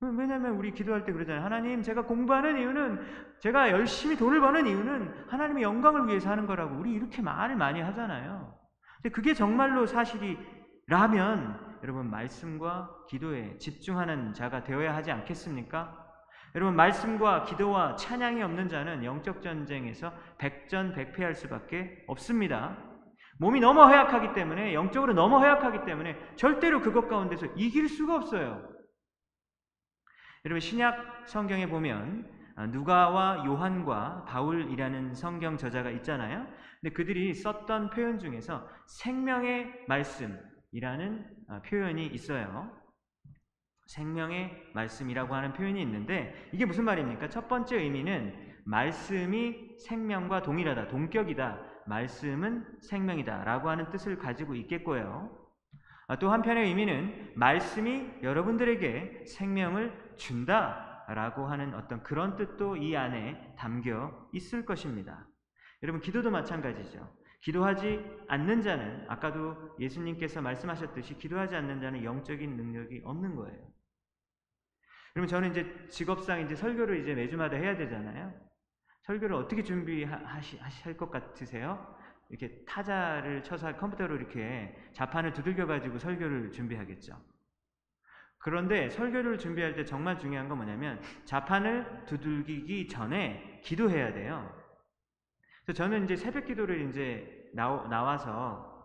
[0.01, 1.45] 왜냐하면 우리 기도할 때 그러잖아요.
[1.45, 3.01] 하나님, 제가 공부하는 이유는
[3.41, 8.57] 제가 열심히 돈을 버는 이유는 하나님의 영광을 위해서 하는 거라고 우리 이렇게 말을 많이 하잖아요.
[8.97, 15.98] 근데 그게 정말로 사실이라면 여러분 말씀과 기도에 집중하는 자가 되어야 하지 않겠습니까?
[16.55, 22.77] 여러분 말씀과 기도와 찬양이 없는 자는 영적 전쟁에서 백전백패할 수밖에 없습니다.
[23.39, 28.69] 몸이 너무 허약하기 때문에 영적으로 너무 허약하기 때문에 절대로 그것 가운데서 이길 수가 없어요.
[30.45, 36.45] 여러분 신약 성경에 보면 아, 누가와 요한과 바울이라는 성경 저자가 있잖아요.
[36.81, 42.78] 근데 그들이 썼던 표현 중에서 생명의 말씀이라는 아, 표현이 있어요.
[43.89, 47.29] 생명의 말씀이라고 하는 표현이 있는데 이게 무슨 말입니까?
[47.29, 51.59] 첫 번째 의미는 말씀이 생명과 동일하다, 동격이다.
[51.87, 53.45] 말씀은 생명이다.
[53.45, 55.31] 라고 하는 뜻을 가지고 있겠고요.
[56.07, 63.55] 아, 또 한편의 의미는 말씀이 여러분들에게 생명을 준다 라고 하는 어떤 그런 뜻도 이 안에
[63.57, 65.27] 담겨 있을 것입니다.
[65.83, 67.11] 여러분 기도도 마찬가지죠.
[67.41, 73.78] 기도하지 않는 자는 아까도 예수님께서 말씀하셨듯이 기도하지 않는 자는 영적인 능력이 없는 거예요.
[75.19, 78.33] 그러면 저는 이제 직업상 이제 설교를 이제 매주마다 해야 되잖아요.
[79.03, 81.97] 설교를 어떻게 준비하실 것 같으세요?
[82.29, 87.21] 이렇게 타자를 쳐서 컴퓨터로 이렇게 자판을 두들겨 가지고 설교를 준비하겠죠.
[88.39, 94.55] 그런데 설교를 준비할 때 정말 중요한 건 뭐냐면 자판을 두들기기 전에 기도해야 돼요.
[95.65, 98.79] 그래서 저는 이제 새벽 기도를 이제 나와서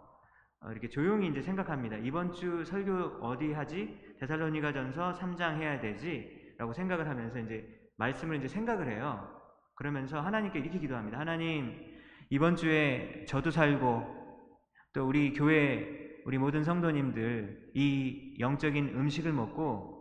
[0.61, 1.97] 어, 이렇게 조용히 이제 생각합니다.
[1.97, 3.99] 이번 주 설교 어디 하지?
[4.23, 9.29] 데살로니가전서 3장 해야 되지라고 생각을 하면서 이제 말씀을 이제 생각을 해요.
[9.75, 11.19] 그러면서 하나님께 이렇게 기도합니다.
[11.19, 11.75] 하나님
[12.29, 14.23] 이번 주에 저도 살고
[14.93, 19.91] 또 우리 교회 우리 모든 성도님들 이 영적인 음식을 먹고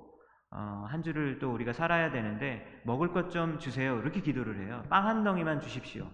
[0.54, 3.98] 어, 한 주를 또 우리가 살아야 되는데 먹을 것 좀 주세요.
[3.98, 4.84] 이렇게 기도를 해요.
[4.90, 6.08] 빵 한 덩이만 주십시오.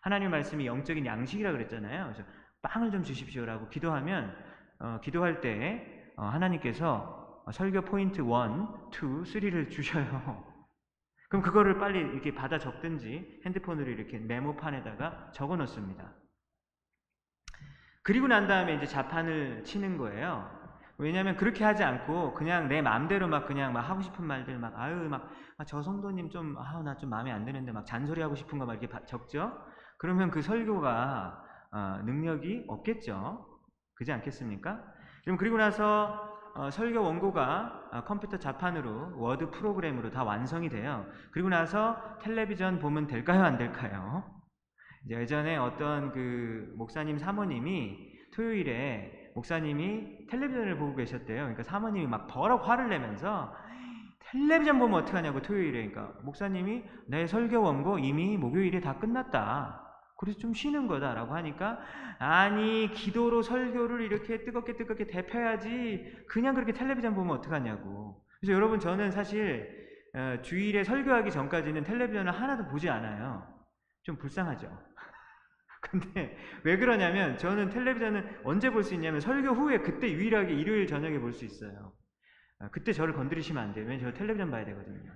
[0.00, 2.04] 하나님 말씀이 영적인 양식이라 그랬잖아요.
[2.04, 2.22] 그래서
[2.62, 4.34] 빵을 좀 주십시오라고 기도하면
[4.78, 10.44] 어, 기도할 때 어, 하나님께서 설교 포인트 1, 2, 3를 주셔요.
[11.28, 16.12] 그럼 그거를 빨리 이렇게 받아 적든지 핸드폰으로 이렇게 메모판에다가 적어 놓습니다.
[18.02, 20.60] 그리고 난 다음에 이제 자판을 치는 거예요.
[20.98, 25.08] 왜냐하면 그렇게 하지 않고 그냥 내 마음대로 막 그냥 막 하고 싶은 말들 막 아유
[25.08, 28.80] 막저 아, 성도님 좀 아우 나좀 마음에 안 드는데 막 잔소리 하고 싶은 거 막
[28.80, 29.52] 이렇게 적죠.
[29.98, 33.46] 그러면 그 설교가 어, 능력이 없겠죠.
[33.94, 34.82] 그지 않겠습니까?
[35.24, 41.06] 그럼 그리고 나서 어, 설교 원고가 어, 컴퓨터 자판으로 워드 프로그램으로 다 완성이 돼요.
[41.30, 44.24] 그리고 나서 텔레비전 보면 될까요, 안 될까요?
[45.08, 51.36] 예전에 어떤 그 목사님 사모님이 토요일에 목사님이 텔레비전을 보고 계셨대요.
[51.42, 53.54] 그러니까 사모님이 막 버럭 화를 내면서
[54.30, 55.88] 텔레비전 보면 어떡하냐고 토요일에.
[55.88, 59.81] 그러니까 목사님이 내 설교 원고 이미 목요일에 다 끝났다.
[60.22, 61.80] 그래서 좀 쉬는 거다라고 하니까
[62.20, 68.24] 아니 기도로 설교를 이렇게 뜨겁게 뜨겁게 대표야지 그냥 그렇게 텔레비전 보면 어떡하냐고.
[68.38, 69.68] 그래서 여러분 저는 사실
[70.14, 73.52] 어, 주일에 설교하기 전까지는 텔레비전을 하나도 보지 않아요.
[74.04, 74.70] 좀 불쌍하죠?
[75.82, 81.18] 근데 왜 그러냐면 저는 텔레비전을 언제 볼 수 있냐면 설교 후에 그때 유일하게 일요일 저녁에
[81.18, 81.92] 볼 수 있어요.
[82.60, 85.12] 어, 그때 저를 건드리시면 안 돼요 왜냐면 저 텔레비전 봐야 되거든요.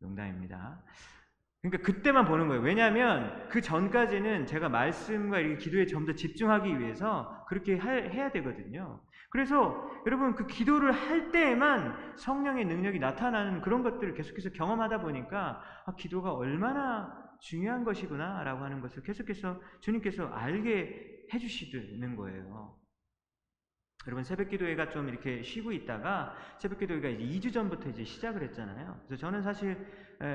[0.00, 0.80] 농담입니다
[1.62, 2.60] 그러니까 그때만 보는 거예요.
[2.60, 9.00] 왜냐하면 그 전까지는 제가 말씀과 이렇게 기도에 좀 더 집중하기 위해서 그렇게 해야 되거든요.
[9.30, 15.94] 그래서 여러분 그 기도를 할 때에만 성령의 능력이 나타나는 그런 것들을 계속해서 경험하다 보니까 아,
[15.94, 22.76] 기도가 얼마나 중요한 것이구나라고 하는 것을 계속해서 주님께서 알게 해주시는 거예요.
[24.06, 29.00] 여러분 새벽 기도회가 좀 이렇게 쉬고 있다가 새벽 기도회가 이제 2주 전부터 이제 시작을 했잖아요.
[29.06, 29.86] 그래서 저는 사실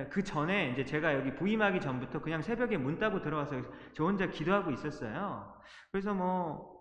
[0.09, 3.61] 그 전에 이제 제가 여기 부임하기 전부터 그냥 새벽에 문 따고 들어와서
[3.93, 5.53] 저 혼자 기도하고 있었어요.
[5.91, 6.77] 그래서 뭐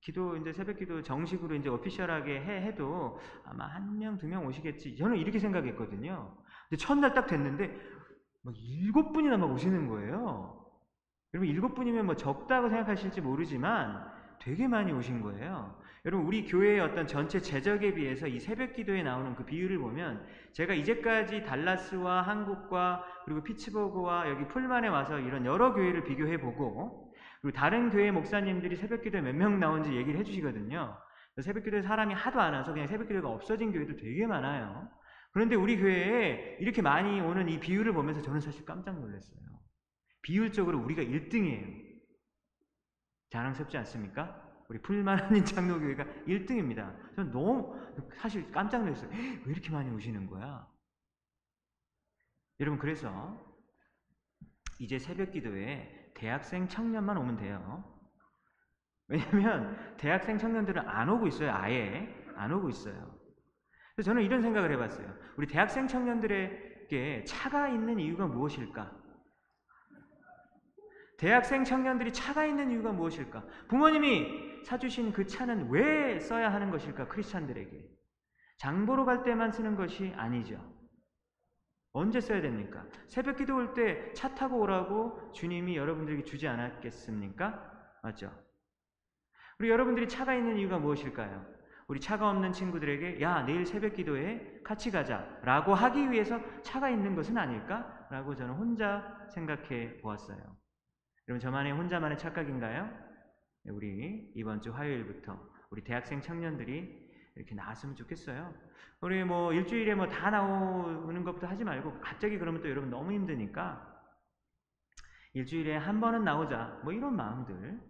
[0.00, 4.96] 기도 이제 새벽 기도 정식으로 이제 오피셜하게 해 해도 아마 한 명, 두 명 오시겠지.
[4.96, 6.36] 저는 이렇게 생각했거든요.
[6.68, 7.76] 근데 첫날 딱 됐는데
[8.42, 10.58] 뭐 일곱 분이나 막 오시는 거예요.
[11.34, 15.80] 여러분 일곱 분이면 뭐 적다고 생각하실지 모르지만 되게 많이 오신 거예요.
[16.04, 20.74] 여러분 우리 교회의 어떤 전체 재적에 비해서 이 새벽 기도에 나오는 그 비율을 보면 제가
[20.74, 27.90] 이제까지 달라스와 한국과 그리고 피츠버그와 여기 풀만에 와서 이런 여러 교회를 비교해 보고 그리고 다른
[27.90, 30.98] 교회 목사님들이 새벽 기도에 몇 명 나온지 얘기를 해 주시거든요.
[31.40, 34.88] 새벽 기도에 사람이 하도 안 와서 그냥 새벽 기도가 없어진 교회도 되게 많아요.
[35.32, 39.40] 그런데 우리 교회에 이렇게 많이 오는 이 비율을 보면서 저는 사실 깜짝 놀랐어요.
[40.22, 41.92] 비율적으로 우리가 1등이에요.
[43.30, 44.41] 자랑스럽지 않습니까?
[44.72, 46.96] 우리 풀만한 장로교회가 1등입니다.
[47.14, 47.78] 저는 너무
[48.14, 49.10] 사실 깜짝 놀랐어요.
[49.10, 50.66] 왜 이렇게 많이 오시는 거야?
[52.58, 53.38] 여러분 그래서
[54.78, 57.84] 이제 새벽 기도에 대학생 청년만 오면 돼요.
[59.08, 61.52] 왜냐면 대학생 청년들은 안 오고 있어요.
[61.52, 63.14] 아예 안 오고 있어요.
[63.94, 65.06] 그래서 저는 이런 생각을 해봤어요.
[65.36, 69.01] 우리 대학생 청년들에게 차가 있는 이유가 무엇일까?
[71.22, 73.44] 대학생 청년들이 차가 있는 이유가 무엇일까?
[73.68, 77.06] 부모님이 사주신 그 차는 왜 써야 하는 것일까?
[77.06, 77.80] 크리스찬들에게.
[78.58, 80.60] 장보러 갈 때만 쓰는 것이 아니죠.
[81.92, 82.84] 언제 써야 됩니까?
[83.06, 87.70] 새벽 기도 올 때 차 타고 오라고 주님이 여러분들에게 주지 않았겠습니까?
[88.02, 88.32] 맞죠?
[89.60, 91.46] 우리 여러분들이 차가 있는 이유가 무엇일까요?
[91.86, 97.14] 우리 차가 없는 친구들에게 야 내일 새벽 기도에 같이 가자 라고 하기 위해서 차가 있는
[97.14, 98.08] 것은 아닐까?
[98.10, 100.61] 라고 저는 혼자 생각해 보았어요.
[101.28, 102.90] 여러분 저만의 혼자만의 착각인가요?
[103.64, 105.38] 네, 우리 이번 주 화요일부터
[105.70, 108.52] 우리 대학생 청년들이 이렇게 나왔으면 좋겠어요.
[109.00, 113.88] 우리 뭐 일주일에 뭐 다 나오는 것부터 하지 말고 갑자기 그러면 또 여러분 너무 힘드니까
[115.34, 117.80] 일주일에 한 번은 나오자 뭐 이런 마음들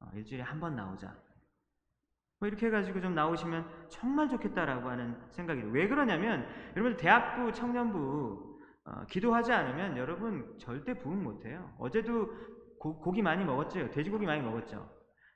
[0.00, 1.16] 어, 일주일에 한 번 나오자
[2.40, 8.47] 뭐 이렇게 해가지고 좀 나오시면 정말 좋겠다라고 하는 생각이 왜 그러냐면 여러분 대학부 청년부
[8.88, 11.74] 어, 기도하지 않으면 여러분 절대 부흥 못해요.
[11.78, 12.30] 어제도
[12.78, 13.90] 고, 기 많이 먹었죠.
[13.90, 14.88] 돼지고기 많이 먹었죠.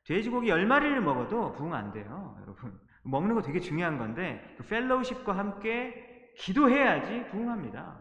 [0.07, 2.79] 돼지고기 열 마리를 먹어도 부흥 안 돼요, 여러분.
[3.05, 8.01] 먹는 거 되게 중요한 건데 그 펠로우십과 함께 기도해야지 부흥합니다.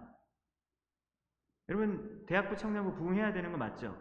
[1.69, 3.97] 여러분 대학부 청년부 부흥해야 되는 거 맞죠?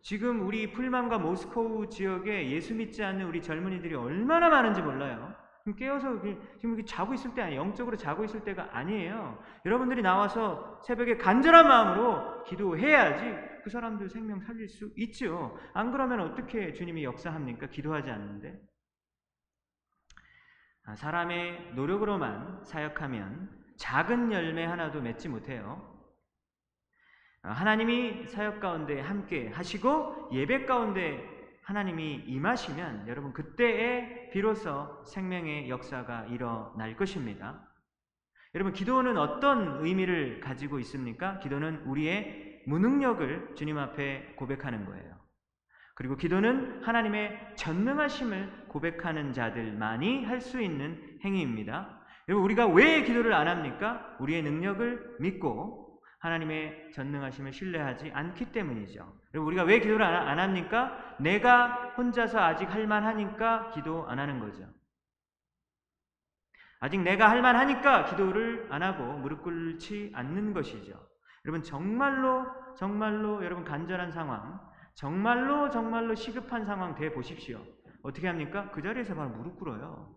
[0.00, 5.34] 지금 우리 풀만과 모스코우 지역에 예수 믿지 않는 우리 젊은이들이 얼마나 많은지 몰라요.
[5.76, 6.20] 깨어서
[6.58, 7.60] 지금 이렇게 자고 있을 때 아니에요.
[7.60, 9.42] 영적으로 자고 있을 때가 아니에요.
[9.64, 15.58] 여러분들이 나와서 새벽에 간절한 마음으로 기도해야지 그 사람들 생명 살릴 수 있죠.
[15.74, 17.68] 안 그러면 어떻게 주님이 역사합니까?
[17.68, 18.58] 기도하지 않는데.
[20.84, 25.98] 아, 사람의 노력으로만 사역하면 작은 열매 하나도 맺지 못해요.
[27.42, 31.37] 아, 하나님이 사역 가운데 함께 하시고 예배 가운데
[31.68, 37.62] 하나님이 임하시면 여러분 그때에 비로소 생명의 역사가 일어날 것입니다.
[38.54, 41.38] 여러분, 기도는 어떤 의미를 가지고 있습니까?
[41.40, 45.18] 기도는 우리의 무능력을 주님 앞에 고백하는 거예요.
[45.94, 52.02] 그리고 기도는 하나님의 전능하심을 고백하는 자들만이 할 수 있는 행위입니다.
[52.30, 54.16] 여러분, 우리가 왜 기도를 안 합니까?
[54.20, 55.87] 우리의 능력을 믿고
[56.18, 59.00] 하나님의 전능하심을 신뢰하지 않기 때문이죠.
[59.34, 61.16] 여러분, 우리가 왜 기도를 안 합니까?
[61.20, 64.66] 내가 혼자서 아직 할 만하니까 기도 안 하는 거죠.
[66.80, 71.08] 아직 내가 할 만하니까 기도를 안 하고 무릎 꿇지 않는 것이죠.
[71.44, 74.60] 여러분, 정말로, 정말로 여러분 간절한 상황,
[74.94, 77.64] 정말로, 정말로 시급한 상황 돼 보십시오.
[78.02, 78.70] 어떻게 합니까?
[78.72, 80.16] 그 자리에서 바로 무릎 꿇어요.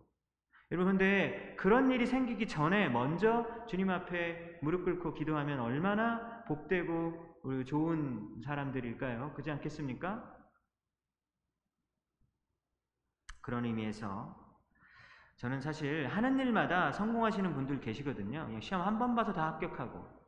[0.72, 8.40] 여러분, 근데 그런 일이 생기기 전에 먼저 주님 앞에 무릎 꿇고 기도하면 얼마나 복되고 좋은
[8.44, 9.32] 사람들일까요?
[9.32, 10.36] 그렇지 않겠습니까?
[13.40, 14.40] 그런 의미에서
[15.36, 18.60] 저는 사실 하는 일마다 성공하시는 분들 계시거든요.
[18.60, 20.22] 시험 한 번 봐서 다 합격하고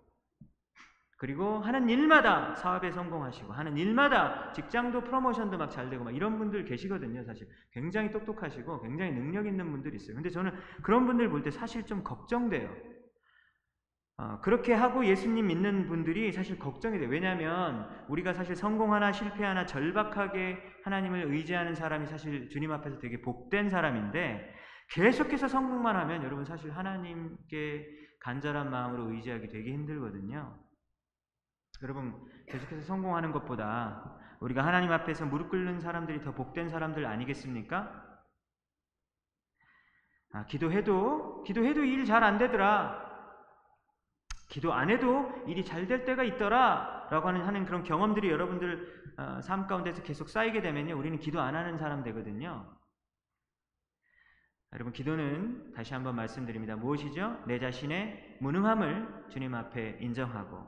[1.18, 6.64] 그리고 하는 일마다 사업에 성공하시고 하는 일마다 직장도 프로모션도 막 잘 되고 막 이런 분들
[6.64, 7.24] 계시거든요.
[7.24, 10.16] 사실 굉장히 똑똑하시고 굉장히 능력 있는 분들이 있어요.
[10.16, 12.68] 근데 저는 그런 분들 볼 때 사실 좀 걱정돼요.
[14.16, 17.08] 어, 그렇게 하고 예수님 믿는 분들이 사실 걱정이 돼요.
[17.08, 24.54] 왜냐하면 우리가 사실 성공하나 실패하나 절박하게 하나님을 의지하는 사람이 사실 주님 앞에서 되게 복된 사람인데
[24.90, 27.86] 계속해서 성공만 하면 여러분 사실 하나님께
[28.20, 30.60] 간절한 마음으로 의지하기 되게 힘들거든요.
[31.82, 32.14] 여러분
[32.48, 38.04] 계속해서 성공하는 것보다 우리가 하나님 앞에서 무릎 꿇는 사람들이 더 복된 사람들 아니겠습니까?
[40.32, 43.03] 아, 기도해도 기도해도 일 잘 안 되더라.
[44.48, 47.08] 기도 안 해도 일이 잘 될 때가 있더라.
[47.10, 50.96] 라고 하는, 하는 그런 경험들이 여러분들 어, 삶 가운데서 계속 쌓이게 되면요.
[50.96, 52.66] 우리는 기도 안 하는 사람 되거든요.
[54.72, 56.74] 여러분, 기도는 다시 한번 말씀드립니다.
[56.74, 57.44] 무엇이죠?
[57.46, 60.58] 내 자신의 무능함을 주님 앞에 인정하고,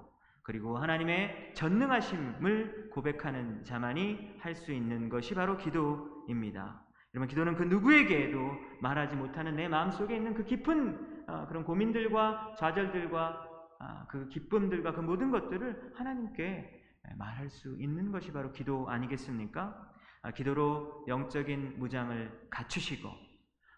[0.42, 6.84] 그리고 하나님의 전능하심을 고백하는 자만이 할 수 있는 것이 바로 기도입니다.
[7.14, 8.38] 여러분, 기도는 그 누구에게도
[8.80, 13.45] 말하지 못하는 내 마음속에 있는 그 깊은 어, 그런 고민들과 좌절들과 아,
[14.08, 16.84] 그 기쁨들과 그 모든 것들을 하나님께
[17.18, 19.92] 말할 수 있는 것이 바로 기도 아니겠습니까?
[20.22, 23.08] 아, 기도로 영적인 무장을 갖추시고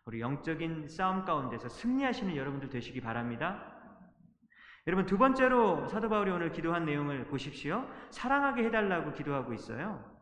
[0.06, 3.74] 우리 영적인 싸움 가운데서 승리하시는 여러분들 되시기 바랍니다.
[4.86, 7.86] 여러분 두 번째로 사도 바울이 오늘 기도한 내용을 보십시오.
[8.10, 10.18] 사랑하게 해달라고 기도하고 있어요.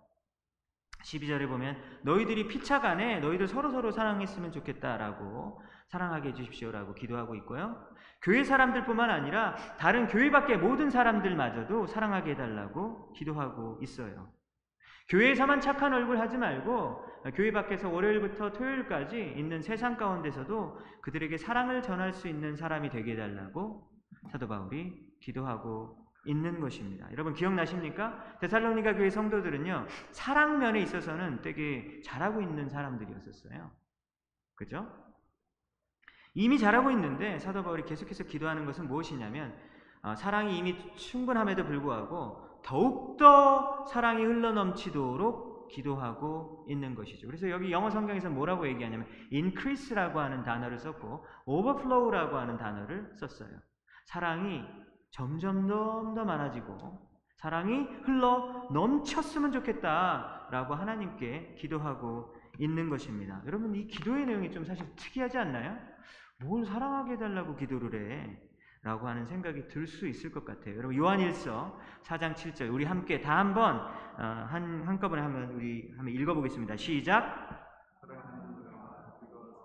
[1.05, 7.87] 12절에 보면 너희들이 피차간에 너희들 서로서로 사랑했으면 좋겠다라고 사랑하게 해주십시오라고 기도하고 있고요.
[8.22, 14.33] 교회 사람들뿐만 아니라 다른 교회 밖의 모든 사람들마저도 사랑하게 해달라고 기도하고 있어요.
[15.09, 22.12] 교회에서만 착한 얼굴 하지 말고 교회 밖에서 월요일부터 토요일까지 있는 세상 가운데서도 그들에게 사랑을 전할
[22.12, 23.88] 수 있는 사람이 되게 해달라고
[24.33, 27.11] 사도 바울이 기도하고 있는 것입니다.
[27.12, 28.38] 여러분 기억나십니까?
[28.40, 33.70] 데살로니가 교회 성도들은요 사랑면에 있어서는 되게 잘하고 있는 사람들이었었어요.
[34.57, 35.06] 그죠?
[36.37, 39.55] 이미 잘하고 있는데 사도 바울이 계속해서 기도하는 것은 무엇이냐면
[40.03, 47.27] 어, 사랑이 이미 충분함에도 불구하고 더욱더 사랑이 흘러넘치도록 기도하고 있는 것이죠.
[47.27, 53.49] 그래서 여기 영어 성경에서 뭐라고 얘기하냐면 increase라고 하는 단어를 썼고 overflow라고 하는 단어를 썼어요.
[54.05, 54.62] 사랑이
[55.11, 56.77] 점점 더 많아지고
[57.37, 63.40] 사랑이 흘러 넘쳤으면 좋겠다라고 하나님께 기도하고 있는 것입니다.
[63.46, 65.96] 여러분 이 기도의 내용이 좀 사실 특이하지 않나요?
[66.38, 68.38] 뭘 사랑하게 해달라고 기도를 해?
[68.83, 70.77] 라고 하는 생각이 들 수 있을 것 같아요.
[70.77, 76.77] 여러분 요한일서 4장 7절 우리 함께 다 한번 어, 한 한꺼번에 한번 우리 한번 읽어보겠습니다.
[76.77, 77.66] 시작.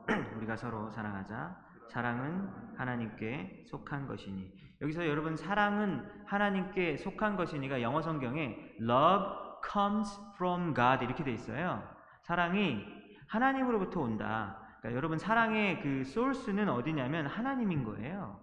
[0.38, 1.56] 우리가 서로 사랑하자.
[1.90, 4.52] 사랑은 하나님께 속한 것이니.
[4.82, 9.26] 여기서 여러분 사랑은 하나님께 속한 것이니가 영어 성경에 love
[9.72, 11.84] comes from God 이렇게 돼 있어요.
[12.24, 12.84] 사랑이
[13.28, 14.61] 하나님으로부터 온다.
[14.82, 18.40] 그러니까 여러분 사랑의 그 소스는 어디냐면 하나님인 거예요.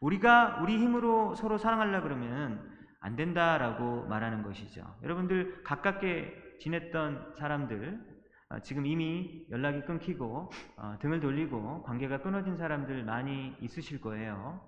[0.00, 2.70] 우리가 우리 힘으로 서로 사랑하려 그러면
[3.00, 4.96] 안 된다라고 말하는 것이죠.
[5.02, 8.12] 여러분들 가깝게 지냈던 사람들
[8.48, 14.60] 어, 지금 이미 연락이 끊기고 어, 등을 돌리고 관계가 끊어진 사람들 많이 있으실 거예요.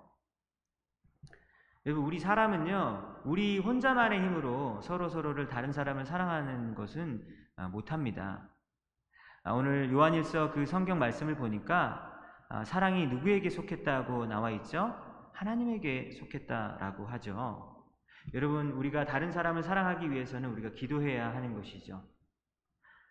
[1.85, 7.25] 여러분 우리 사람은요 우리 혼자만의 힘으로 서로 서로를 다른 사람을 사랑하는 것은
[7.57, 8.49] 어, 못합니다.
[9.47, 12.19] 아, 오늘 요한일서 그 성경 말씀을 보니까
[12.49, 14.95] 아, 사랑이 누구에게 속했다고 나와 있죠?
[15.33, 17.85] 하나님에게 속했다라고 하죠.
[18.33, 22.03] 여러분, 우리가 다른 사람을 사랑하기 위해서는 우리가 기도해야 하는 것이죠.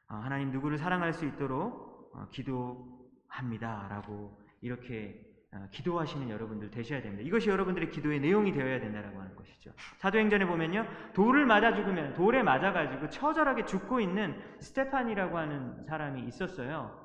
[0.09, 5.34] 아, 하나님 누구를 사랑할 수 있도록 어, 기도합니다라고 이렇게 어,
[5.71, 7.25] 기도하시는 여러분들 되셔야 됩니다.
[7.25, 9.73] 이것이 여러분들의 기도의 내용이 되어야 된다라고 하는 것이죠.
[9.99, 17.05] 사도행전에 보면요, 돌을 맞아 죽으면 돌에 맞아 가지고 처절하게 죽고 있는 스테판이라고 하는 사람이 있었어요.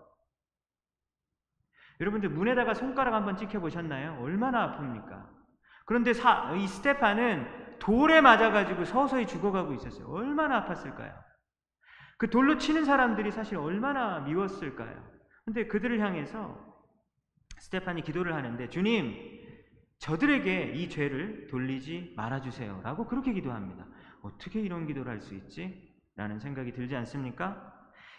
[2.00, 4.18] 여러분들 문에다가 손가락 한번 찍혀 보셨나요?
[4.22, 5.28] 얼마나 아픕니까?
[5.86, 10.08] 그런데 사, 이 스테판은 돌에 맞아 가지고 서서히 죽어가고 있었어요.
[10.08, 11.14] 얼마나 아팠을까요?
[12.18, 15.04] 그 돌로 치는 사람들이 사실 얼마나 미웠을까요?
[15.46, 16.69] 근데 그들을 향해서
[17.60, 19.16] 스테판이 기도를 하는데 주님
[20.00, 23.86] 저들에게 이 죄를 돌리지 말아주세요 라고 그렇게 기도합니다.
[24.22, 25.90] 어떻게 이런 기도를 할 수 있지?
[26.16, 27.74] 라는 생각이 들지 않습니까?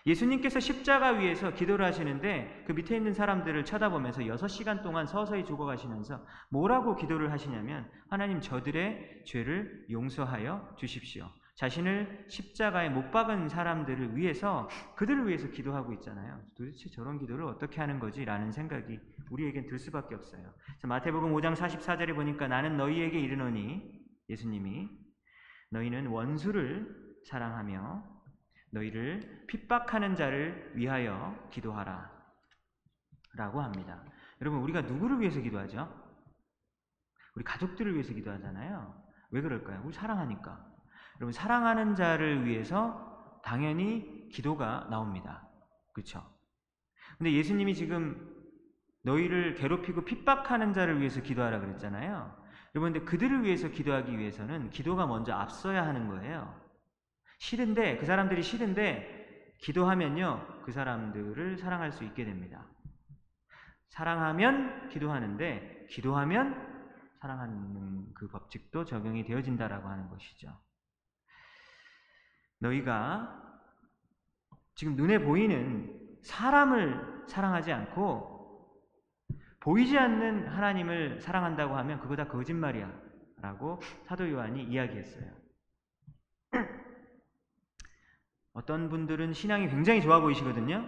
[0.06, 6.96] 예수님께서 십자가 위에서 기도를 하시는데 그 밑에 있는 사람들을 쳐다보면서 6시간 동안 서서히 죽어가시면서 뭐라고
[6.96, 11.30] 기도를 하시냐면 하나님 저들의 죄를 용서하여 주십시오.
[11.60, 16.40] 자신을 십자가에 못 박은 사람들을 위해서 그들을 위해서 기도하고 있잖아요.
[16.56, 18.24] 도대체 저런 기도를 어떻게 하는 거지?
[18.24, 18.98] 라는 생각이
[19.30, 20.54] 우리에겐 들 수밖에 없어요.
[20.84, 23.92] 마태복음 5장 44절에 보니까 나는 너희에게 이르노니
[24.30, 24.88] 예수님이
[25.68, 28.04] 너희는 원수를 사랑하며
[28.70, 32.10] 너희를 핍박하는 자를 위하여 기도하라.
[33.34, 34.02] 라고 합니다.
[34.40, 35.92] 여러분, 우리가 누구를 위해서 기도하죠?
[37.36, 39.04] 우리 가족들을 위해서 기도하잖아요.
[39.32, 39.82] 왜 그럴까요?
[39.84, 40.69] 우리 사랑하니까.
[41.20, 45.46] 여러분, 사랑하는 자를 위해서 당연히 기도가 나옵니다.
[45.92, 46.24] 그렇죠?
[47.18, 48.34] 근데 예수님이 지금
[49.02, 52.40] 너희를 괴롭히고 핍박하는 자를 위해서 기도하라 그랬잖아요.
[52.74, 56.58] 여러분, 근데 그들을 위해서 기도하기 위해서는 기도가 먼저 앞서야 하는 거예요.
[57.38, 62.66] 싫은데, 그 사람들이 싫은데, 기도하면요, 그 사람들을 사랑할 수 있게 됩니다.
[63.88, 66.70] 사랑하면 기도하는데, 기도하면
[67.20, 70.58] 사랑하는 그 법칙도 적용이 되어진다라고 하는 것이죠.
[72.60, 73.36] 너희가
[74.74, 78.38] 지금 눈에 보이는 사람을 사랑하지 않고
[79.60, 83.10] 보이지 않는 하나님을 사랑한다고 하면 그거 다 거짓말이야.
[83.42, 85.30] 라고 사도 요한이 이야기했어요.
[88.52, 90.86] 어떤 분들은 신앙이 굉장히 좋아 보이시거든요.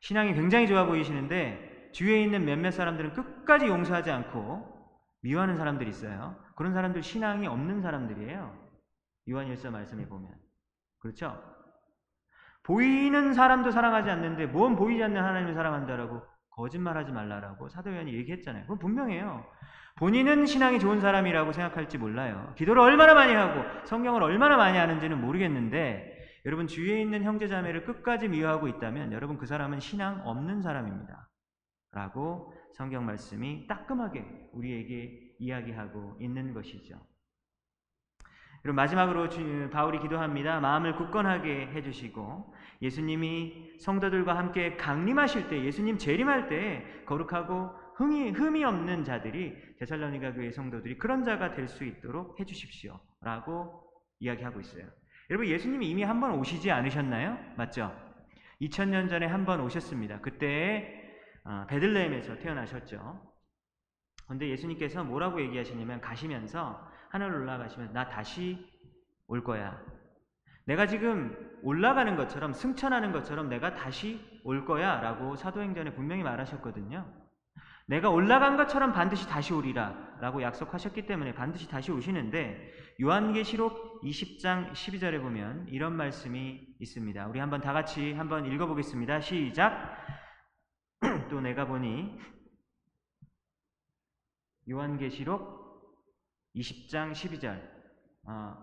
[0.00, 4.74] 신앙이 굉장히 좋아 보이시는데 주위에 있는 몇몇 사람들은 끝까지 용서하지 않고
[5.20, 6.36] 미워하는 사람들이 있어요.
[6.54, 8.65] 그런 사람들 신앙이 없는 사람들이에요.
[9.28, 10.30] 요한일서 말씀에 보면.
[10.98, 11.42] 그렇죠?
[12.62, 18.62] 보이는 사람도 사랑하지 않는데 뭔 보이지 않는 하나님을 사랑한다라고 거짓말하지 말라라고 사도연이 얘기했잖아요.
[18.62, 19.46] 그건 분명해요.
[19.96, 22.52] 본인은 신앙이 좋은 사람이라고 생각할지 몰라요.
[22.56, 28.68] 기도를 얼마나 많이 하고 성경을 얼마나 많이 아는지는 모르겠는데 여러분 주위에 있는 형제자매를 끝까지 미워하고
[28.68, 31.28] 있다면 여러분 그 사람은 신앙 없는 사람입니다.
[31.92, 37.00] 라고 성경 말씀이 따끔하게 우리에게 이야기하고 있는 것이죠.
[38.66, 39.28] 그리고 마지막으로
[39.70, 40.58] 바울이 기도합니다.
[40.58, 42.52] 마음을 굳건하게 해주시고
[42.82, 50.50] 예수님이 성도들과 함께 강림하실 때, 예수님 재림할 때 거룩하고 흠이, 흠이 없는 자들이 데살로니가 교회
[50.50, 52.98] 성도들이 그런 자가 될 수 있도록 해주십시오.
[53.20, 53.84] 라고
[54.18, 54.84] 이야기하고 있어요.
[55.30, 57.38] 여러분 예수님이 이미 한 번 오시지 않으셨나요?
[57.56, 57.94] 맞죠?
[58.62, 60.20] 2000년 전에 한 번 오셨습니다.
[60.22, 61.04] 그때
[61.44, 63.22] 어, 베들레헴에서 태어나셨죠.
[64.24, 68.66] 그런데 예수님께서 뭐라고 얘기하시냐면 가시면서 하늘 올라가시면 나 다시
[69.26, 69.80] 올 거야.
[70.66, 77.26] 내가 지금 올라가는 것처럼 승천하는 것처럼 내가 다시 올 거야 라고 사도행전에 분명히 말하셨거든요.
[77.88, 85.20] 내가 올라간 것처럼 반드시 다시 오리라 라고 약속하셨기 때문에 반드시 다시 오시는데 요한계시록 20장 12절에
[85.20, 87.28] 보면 이런 말씀이 있습니다.
[87.28, 89.20] 우리 한번 다 같이 한번 읽어보겠습니다.
[89.20, 89.96] 시작.
[91.30, 92.18] 또 내가 보니
[94.68, 95.65] 요한계시록
[96.56, 97.60] 20장 12절
[98.28, 98.56] 어,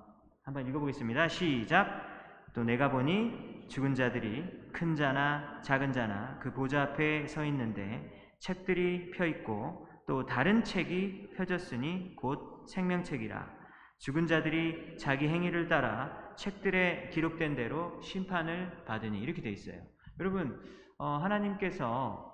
[0.44, 1.28] 한번 읽어보겠습니다.
[1.28, 2.12] 시작.
[2.54, 9.12] 또 내가 보니 죽은 자들이 큰 자나 작은 자나 그 보좌 앞에 서 있는데 책들이
[9.12, 13.64] 펴 있고 또 다른 책이 펴졌으니 곧 생명책이라.
[14.00, 19.82] 죽은 자들이 자기 행위를 따라 책들에 기록된 대로 심판을 받으니 이렇게 돼 있어요.
[20.20, 20.62] 여러분
[20.98, 22.32] 어, 하나님께서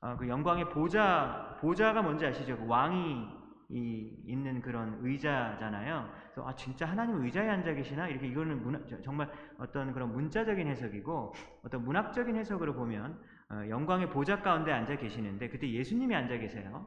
[0.00, 2.58] 어, 그 영광의 보좌 보좌가 뭔지 아시죠?
[2.58, 6.08] 그 왕이 이 있는 그런 의자잖아요.
[6.32, 11.34] 그래서 아 진짜 하나님 의자에 앉아 계시나 이렇게 이거는 문화, 정말 어떤 그런 문자적인 해석이고
[11.64, 16.86] 어떤 문학적인 해석으로 보면 어, 영광의 보좌 가운데 앉아 계시는데 그때 예수님이 앉아 계세요.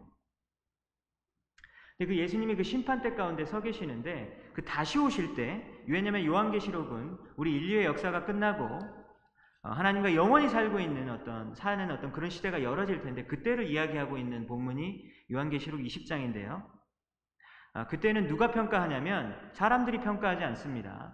[1.97, 7.55] 근데 그 예수님이 그 심판대 가운데 서 계시는데 그 다시 오실 때 왜냐면 요한계시록은 우리
[7.55, 8.98] 인류의 역사가 끝나고 어,
[9.61, 15.05] 하나님과 영원히 살고 있는 어떤 사는 어떤 그런 시대가 열어질 텐데 그때를 이야기하고 있는 본문이
[15.31, 16.65] 요한계시록 20장인데요.
[17.73, 21.13] 아, 그때는 누가 평가하냐면 사람들이 평가하지 않습니다.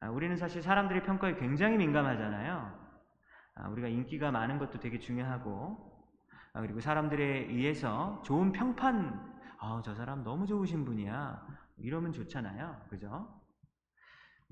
[0.00, 2.84] 아, 우리는 사실 사람들의 평가에 굉장히 민감하잖아요.
[3.56, 5.92] 아, 우리가 인기가 많은 것도 되게 중요하고
[6.52, 11.44] 아, 그리고 사람들에 의해서 좋은 평판, 아, 저 사람 너무 좋으신 분이야.
[11.78, 12.86] 이러면 좋잖아요.
[12.88, 13.43] 그죠?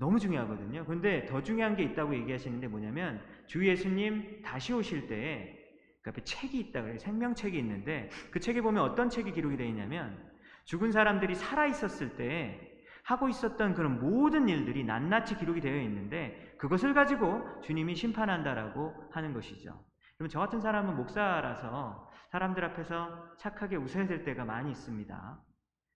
[0.03, 0.83] 너무 중요하거든요.
[0.83, 5.57] 근데 더 중요한 게 있다고 얘기하시는데 뭐냐면 주 예수님 다시 오실 때에
[6.01, 6.99] 그 앞에 책이 있다 그래요.
[6.99, 10.21] 생명책이 있는데 그 책에 보면 어떤 책이 기록이 되어 있냐면
[10.65, 12.59] 죽은 사람들이 살아 있었을 때
[13.05, 19.85] 하고 있었던 그런 모든 일들이 낱낱이 기록이 되어 있는데 그것을 가지고 주님이 심판한다라고 하는 것이죠.
[20.17, 25.39] 그러면 저 같은 사람은 목사라서 사람들 앞에서 착하게 웃어야 될 때가 많이 있습니다.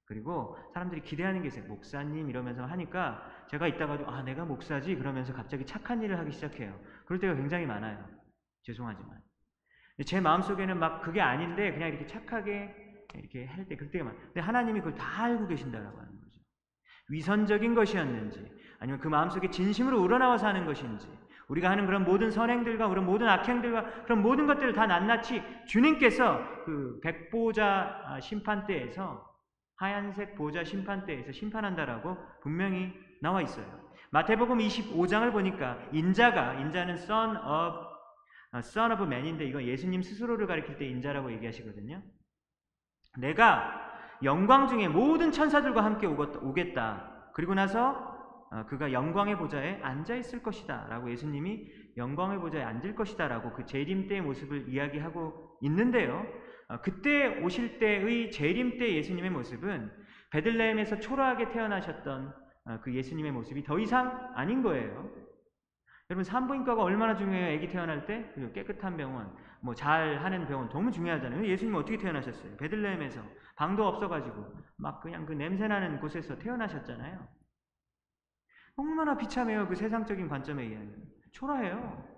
[0.08, 1.66] 그리고 사람들이 기대하는 게 있어요.
[1.66, 6.80] 목사님 이러면서 하니까 제가 이따가도 아 내가 목사지 그러면서 갑자기 착한 일을 하기 시작해요.
[7.06, 8.04] 그럴 때가 굉장히 많아요.
[8.64, 9.22] 죄송하지만
[10.06, 12.74] 제 마음 속에는 막 그게 아닌데 그냥 이렇게 착하게
[13.16, 14.22] 이렇게 할 때 그때가 많아요.
[14.28, 16.40] 근데 하나님이 그걸 다 알고 계신다라고 하는 거죠.
[17.10, 18.50] 위선적인 것이었는지
[18.80, 21.10] 아니면 그 마음 속에 진심으로 우러나와서 하는 것인지
[21.50, 27.00] 우리가 하는 그런 모든 선행들과 그런 모든 악행들과 그런 모든 것들을 다 낱낱이 주님께서 그
[27.02, 29.37] 백보자 심판대에서
[29.78, 33.66] 하얀색 보좌 심판대에서 심판한다라고 분명히 나와 있어요.
[34.12, 37.88] 마태복음 25장을 보니까 인자가 인자는 son of
[38.60, 42.02] son of man인데 이거 예수님 스스로를 가리킬 때 인자라고 얘기하시거든요.
[43.18, 43.88] 내가
[44.24, 47.32] 영광 중에 모든 천사들과 함께 오겠다.
[47.34, 48.16] 그리고 나서
[48.68, 50.88] 그가 영광의 보좌에 앉아 있을 것이다.
[50.90, 51.68] 라고 예수님이
[51.98, 53.28] 영광의 보좌에 앉을 것이다.
[53.28, 56.26] 라고 그 재림 때의 모습을 이야기하고 있는데요.
[56.70, 59.92] 어, 그때 오실 때의 재림 때 예수님의 모습은
[60.32, 62.34] 베들레헴에서 초라하게 태어나셨던
[62.66, 65.10] 어, 그 예수님의 모습이 더 이상 아닌 거예요.
[66.10, 67.58] 여러분 산부인과가 얼마나 중요해요?
[67.58, 71.46] 아기 태어날 때 그리고 깨끗한 병원, 뭐 잘하는 병원 너무 중요하잖아요.
[71.46, 72.56] 예수님 어떻게 태어나셨어요?
[72.58, 73.22] 베들레헴에서
[73.56, 74.46] 방도 없어가지고
[74.78, 77.28] 막 그냥 그 냄새 나는 곳에서 태어나셨잖아요.
[78.78, 82.17] 얼마나 비참해요 그 세상적인 관점에 의하면 초라해요.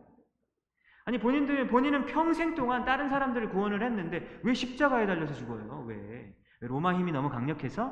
[1.09, 5.83] 아니 본인들 본인은 평생 동안 다른 사람들을 구원을 했는데 왜 십자가에 달려서 죽어요?
[5.87, 6.35] 왜?
[6.59, 7.91] 로마 힘이 너무 강력해서?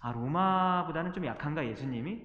[0.00, 2.20] 아 로마보다는 좀 약한가 예수님이?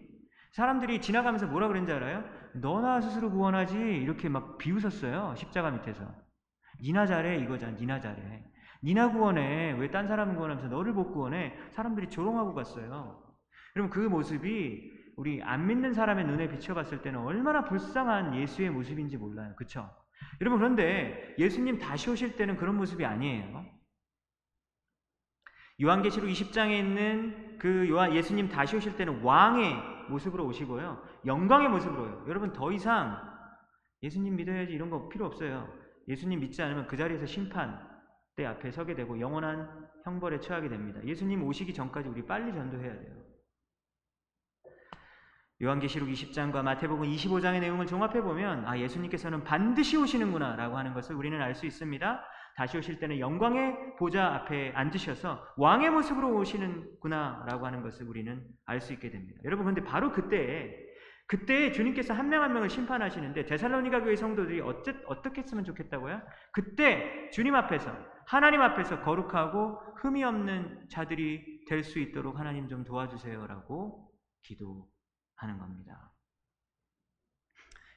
[0.54, 2.24] 사람들이 지나가면서 뭐라 그랬는지 알아요?
[2.54, 6.04] 너나 스스로 구원하지 이렇게 막 비웃었어요 십자가 밑에서
[6.82, 8.44] 니나 잘해 이거잖아 니나 잘해
[8.84, 13.22] 니나 구원해 왜 딴 사람 구원하면서 너를 못 구원해 사람들이 조롱하고 갔어요
[13.76, 19.54] 여러분 그 모습이 우리 안 믿는 사람의 눈에 비춰봤을 때는 얼마나 불쌍한 예수의 모습인지 몰라요
[19.56, 19.88] 그쵸?
[20.42, 23.66] 여러분 그런데 예수님 다시 오실 때는 그런 모습이 아니에요.
[25.82, 29.76] 요한계시록 20장에 있는 그 요한 예수님 다시 오실 때는 왕의
[30.10, 31.04] 모습으로 오시고요.
[31.26, 32.26] 영광의 모습으로요.
[32.28, 33.22] 여러분 더 이상
[34.02, 35.72] 예수님 믿어야지 이런 거 필요 없어요.
[36.08, 37.86] 예수님 믿지 않으면 그 자리에서 심판
[38.36, 41.04] 때 앞에 서게 되고 영원한 형벌에 처하게 됩니다.
[41.04, 43.27] 예수님 오시기 전까지 우리 빨리 전도해야 돼요.
[45.62, 51.42] 요한계시록 20장과 마태복음 25장의 내용을 종합해 보면 아 예수님께서는 반드시 오시는구나 라고 하는 것을 우리는
[51.42, 52.24] 알 수 있습니다.
[52.56, 58.80] 다시 오실 때는 영광의 보좌 앞에 앉으셔서 왕의 모습으로 오시는구나 라고 하는 것을 우리는 알
[58.82, 59.40] 수 있게 됩니다.
[59.46, 60.76] 여러분 근데 바로 그때
[61.28, 66.22] 그때 주님께서 한 명 한 명을 심판하시는데 데살로니가 교회 성도들이 어째, 어떻게 했으면 좋겠다고요?
[66.52, 67.92] 그때 주님 앞에서
[68.26, 74.10] 하나님 앞에서 거룩하고 흠이 없는 자들이 될 수 있도록 하나님 좀 도와주세요라고
[74.44, 74.88] 기도
[75.38, 76.12] 하는 겁니다.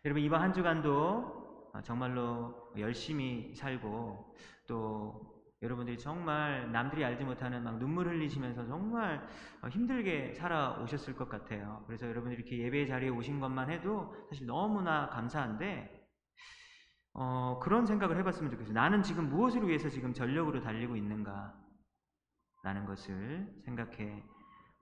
[0.04, 4.34] 여러분 이번 한 주간도 정말로 열심히 살고
[4.66, 9.28] 또 여러분들이 정말 남들이 알지 못하는 막 눈물 흘리시면서 정말
[9.70, 11.84] 힘들게 살아오셨을 것 같아요.
[11.86, 16.00] 그래서 여러분들이 이렇게 예배 자리에 오신 것만 해도 사실 너무나 감사한데
[17.12, 18.72] 어, 그런 생각을 해봤으면 좋겠어요.
[18.72, 21.54] 나는 지금 무엇을 위해서 지금 전력으로 달리고 있는가?
[22.62, 24.22] 라는 것을 생각해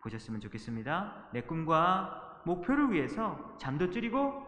[0.03, 1.31] 보셨으면 좋겠습니다.
[1.33, 4.47] 내 꿈과 목표를 위해서 잠도 줄이고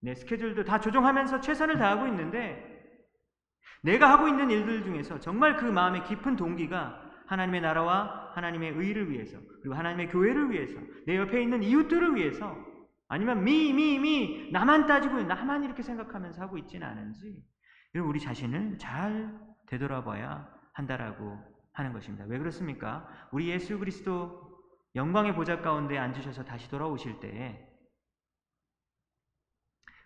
[0.00, 2.74] 내 스케줄도 다 조정하면서 최선을 다하고 있는데
[3.82, 9.38] 내가 하고 있는 일들 중에서 정말 그 마음의 깊은 동기가 하나님의 나라와 하나님의 의를 위해서
[9.62, 12.56] 그리고 하나님의 교회를 위해서 내 옆에 있는 이웃들을 위해서
[13.08, 17.42] 아니면 미, 미, 미 나만 따지고 나만 이렇게 생각하면서 하고 있지는 않은지
[17.94, 21.38] 여러분 우리 자신을 잘 되돌아봐야 한다라고
[21.72, 22.24] 하는 것입니다.
[22.26, 23.08] 왜 그렇습니까?
[23.32, 24.43] 우리 예수 그리스도
[24.94, 27.68] 영광의 보좌 가운데 앉으셔서 다시 돌아오실 때에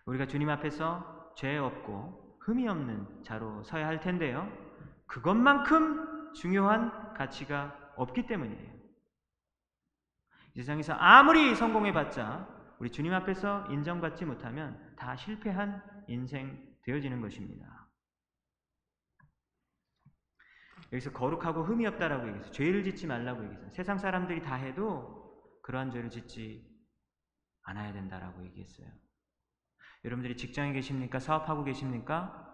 [0.05, 4.51] 우리가 주님 앞에서 죄 없고 흠이 없는 자로 서야 할 텐데요.
[5.05, 8.79] 그것만큼 중요한 가치가 없기 때문이에요.
[10.55, 12.47] 이 세상에서 아무리 성공해봤자
[12.79, 17.78] 우리 주님 앞에서 인정받지 못하면 다 실패한 인생 되어지는 것입니다.
[20.91, 22.51] 여기서 거룩하고 흠이 없다라고 얘기했어요.
[22.51, 23.69] 죄를 짓지 말라고 얘기했어요.
[23.71, 25.19] 세상 사람들이 다 해도
[25.61, 26.67] 그러한 죄를 짓지
[27.63, 28.87] 않아야 된다라고 얘기했어요.
[30.03, 31.19] 여러분들이 직장에 계십니까?
[31.19, 32.45] 사업하고 계십니까?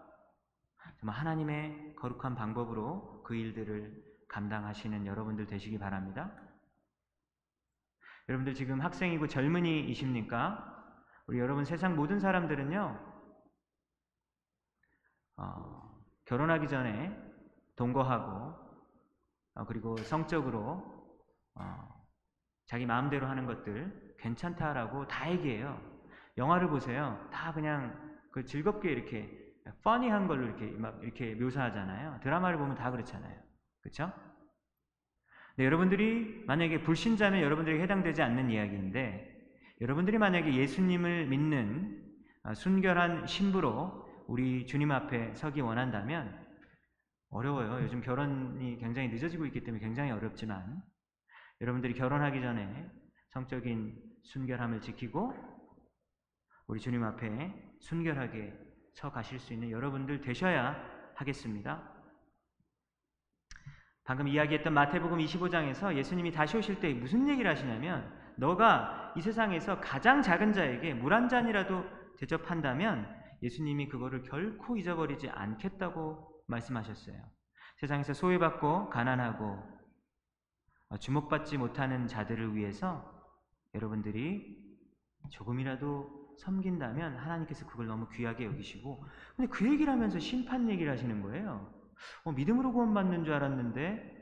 [1.00, 6.36] 정말 하나님의 거룩한 방법으로 그 일들을 감당하시는 여러분들 되시기 바랍니다.
[8.28, 10.74] 여러분들 지금 학생이고 젊은이이십니까?
[11.28, 13.14] 우리 여러분 세상 모든 사람들은요,
[15.38, 17.25] 어, 결혼하기 전에
[17.76, 18.66] 동거하고,
[19.56, 20.84] 어, 그리고 성적으로
[21.56, 22.06] 어,
[22.66, 25.80] 자기 마음대로 하는 것들 괜찮다라고 다 얘기해요.
[26.38, 27.28] 영화를 보세요.
[27.32, 29.46] 다 그냥 그 즐겁게 이렇게
[29.84, 32.20] 퍼니한 걸로 이렇게 막 이렇게 묘사하잖아요.
[32.22, 33.40] 드라마를 보면 다 그렇잖아요.
[33.82, 34.12] 그렇죠?
[35.58, 39.34] 네, 여러분들이 만약에 불신자면 여러분들에게 해당되지 않는 이야기인데
[39.82, 42.04] 여러분들이 만약에 예수님을 믿는
[42.44, 46.45] 아, 순결한 신부로 우리 주님 앞에 서기 원한다면
[47.30, 47.84] 어려워요.
[47.84, 50.82] 요즘 결혼이 굉장히 늦어지고 있기 때문에 굉장히 어렵지만
[51.62, 52.90] 여러분들이 결혼하기 전에
[53.30, 55.34] 성적인 순결함을 지키고
[56.68, 58.54] 우리 주님 앞에 순결하게
[58.94, 60.76] 서 가실 수 있는 여러분들 되셔야
[61.16, 61.92] 하겠습니다.
[64.06, 70.22] 방금 이야기했던 마태복음 25장에서 예수님이 다시 오실 때 무슨 얘기를 하시냐면 너가 이 세상에서 가장
[70.22, 71.84] 작은 자에게 물 한 잔이라도
[72.18, 73.08] 대접한다면
[73.42, 77.16] 예수님이 그거를 결코 잊어버리지 않겠다고 말씀하셨어요.
[77.78, 79.58] 세상에서 소외받고 가난하고
[81.00, 83.12] 주목받지 못하는 자들을 위해서
[83.74, 84.64] 여러분들이
[85.30, 89.04] 조금이라도 섬긴다면 하나님께서 그걸 너무 귀하게 여기시고
[89.36, 91.74] 근데 그 얘기를 하면서 심판 얘기를 하시는 거예요.
[92.24, 94.16] 어, 믿음으로 구원받는 줄 알았는데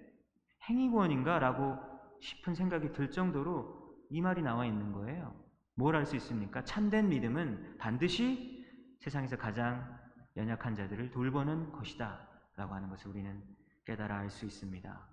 [0.70, 1.40] 행위 구원인가?
[1.40, 1.78] 라고
[2.22, 5.36] 싶은 생각이 들 정도로 이 말이 나와 있는 거예요.
[5.76, 6.64] 뭘할수 있습니까?
[6.64, 8.66] 참된 믿음은 반드시
[9.00, 10.00] 세상에서 가장
[10.38, 12.28] 연약한 자들을 돌보는 것이다.
[12.56, 13.42] 라고 하는 것을 우리는
[13.86, 15.08] 깨달아 알 수 있습니다.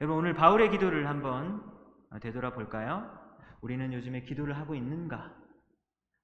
[0.00, 1.62] 여러분, 오늘 바울의 기도를 한번
[2.20, 3.18] 되돌아 볼까요?
[3.62, 5.34] 우리는 요즘에 기도를 하고 있는가?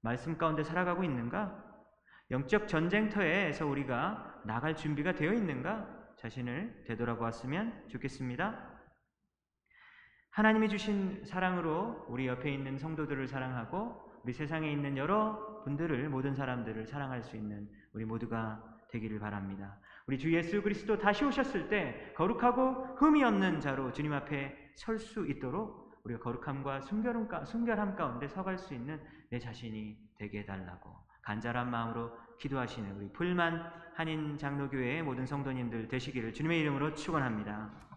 [0.02, 1.72] 말씀 가운데 살아가고 있는가?
[2.30, 6.14] 영적 전쟁터에서 우리가 나갈 준비가 되어 있는가?
[6.18, 8.72] 자신을 되돌아보았으면 좋겠습니다.
[10.30, 16.86] 하나님이 주신 사랑으로 우리 옆에 있는 성도들을 사랑하고 우리 세상에 있는 여러 분들을 모든 사람들을
[16.86, 19.78] 사랑할 수 있는 우리 모두가 되기를 바랍니다.
[20.06, 25.26] 우리 주 예수 그리스도 다시 오셨을 때 거룩하고 흠이 없는 자로 주님 앞에 설 수
[25.26, 30.90] 있도록 우리가 거룩함과 순결함, 가운데 서갈 수 있는 내 자신이 되게 해달라고
[31.22, 33.62] 간절한 마음으로 기도하시는 우리 풀만
[33.94, 37.91] 한인 장로교회의 모든 성도님들 되시기를 주님의 이름으로 축원합니다.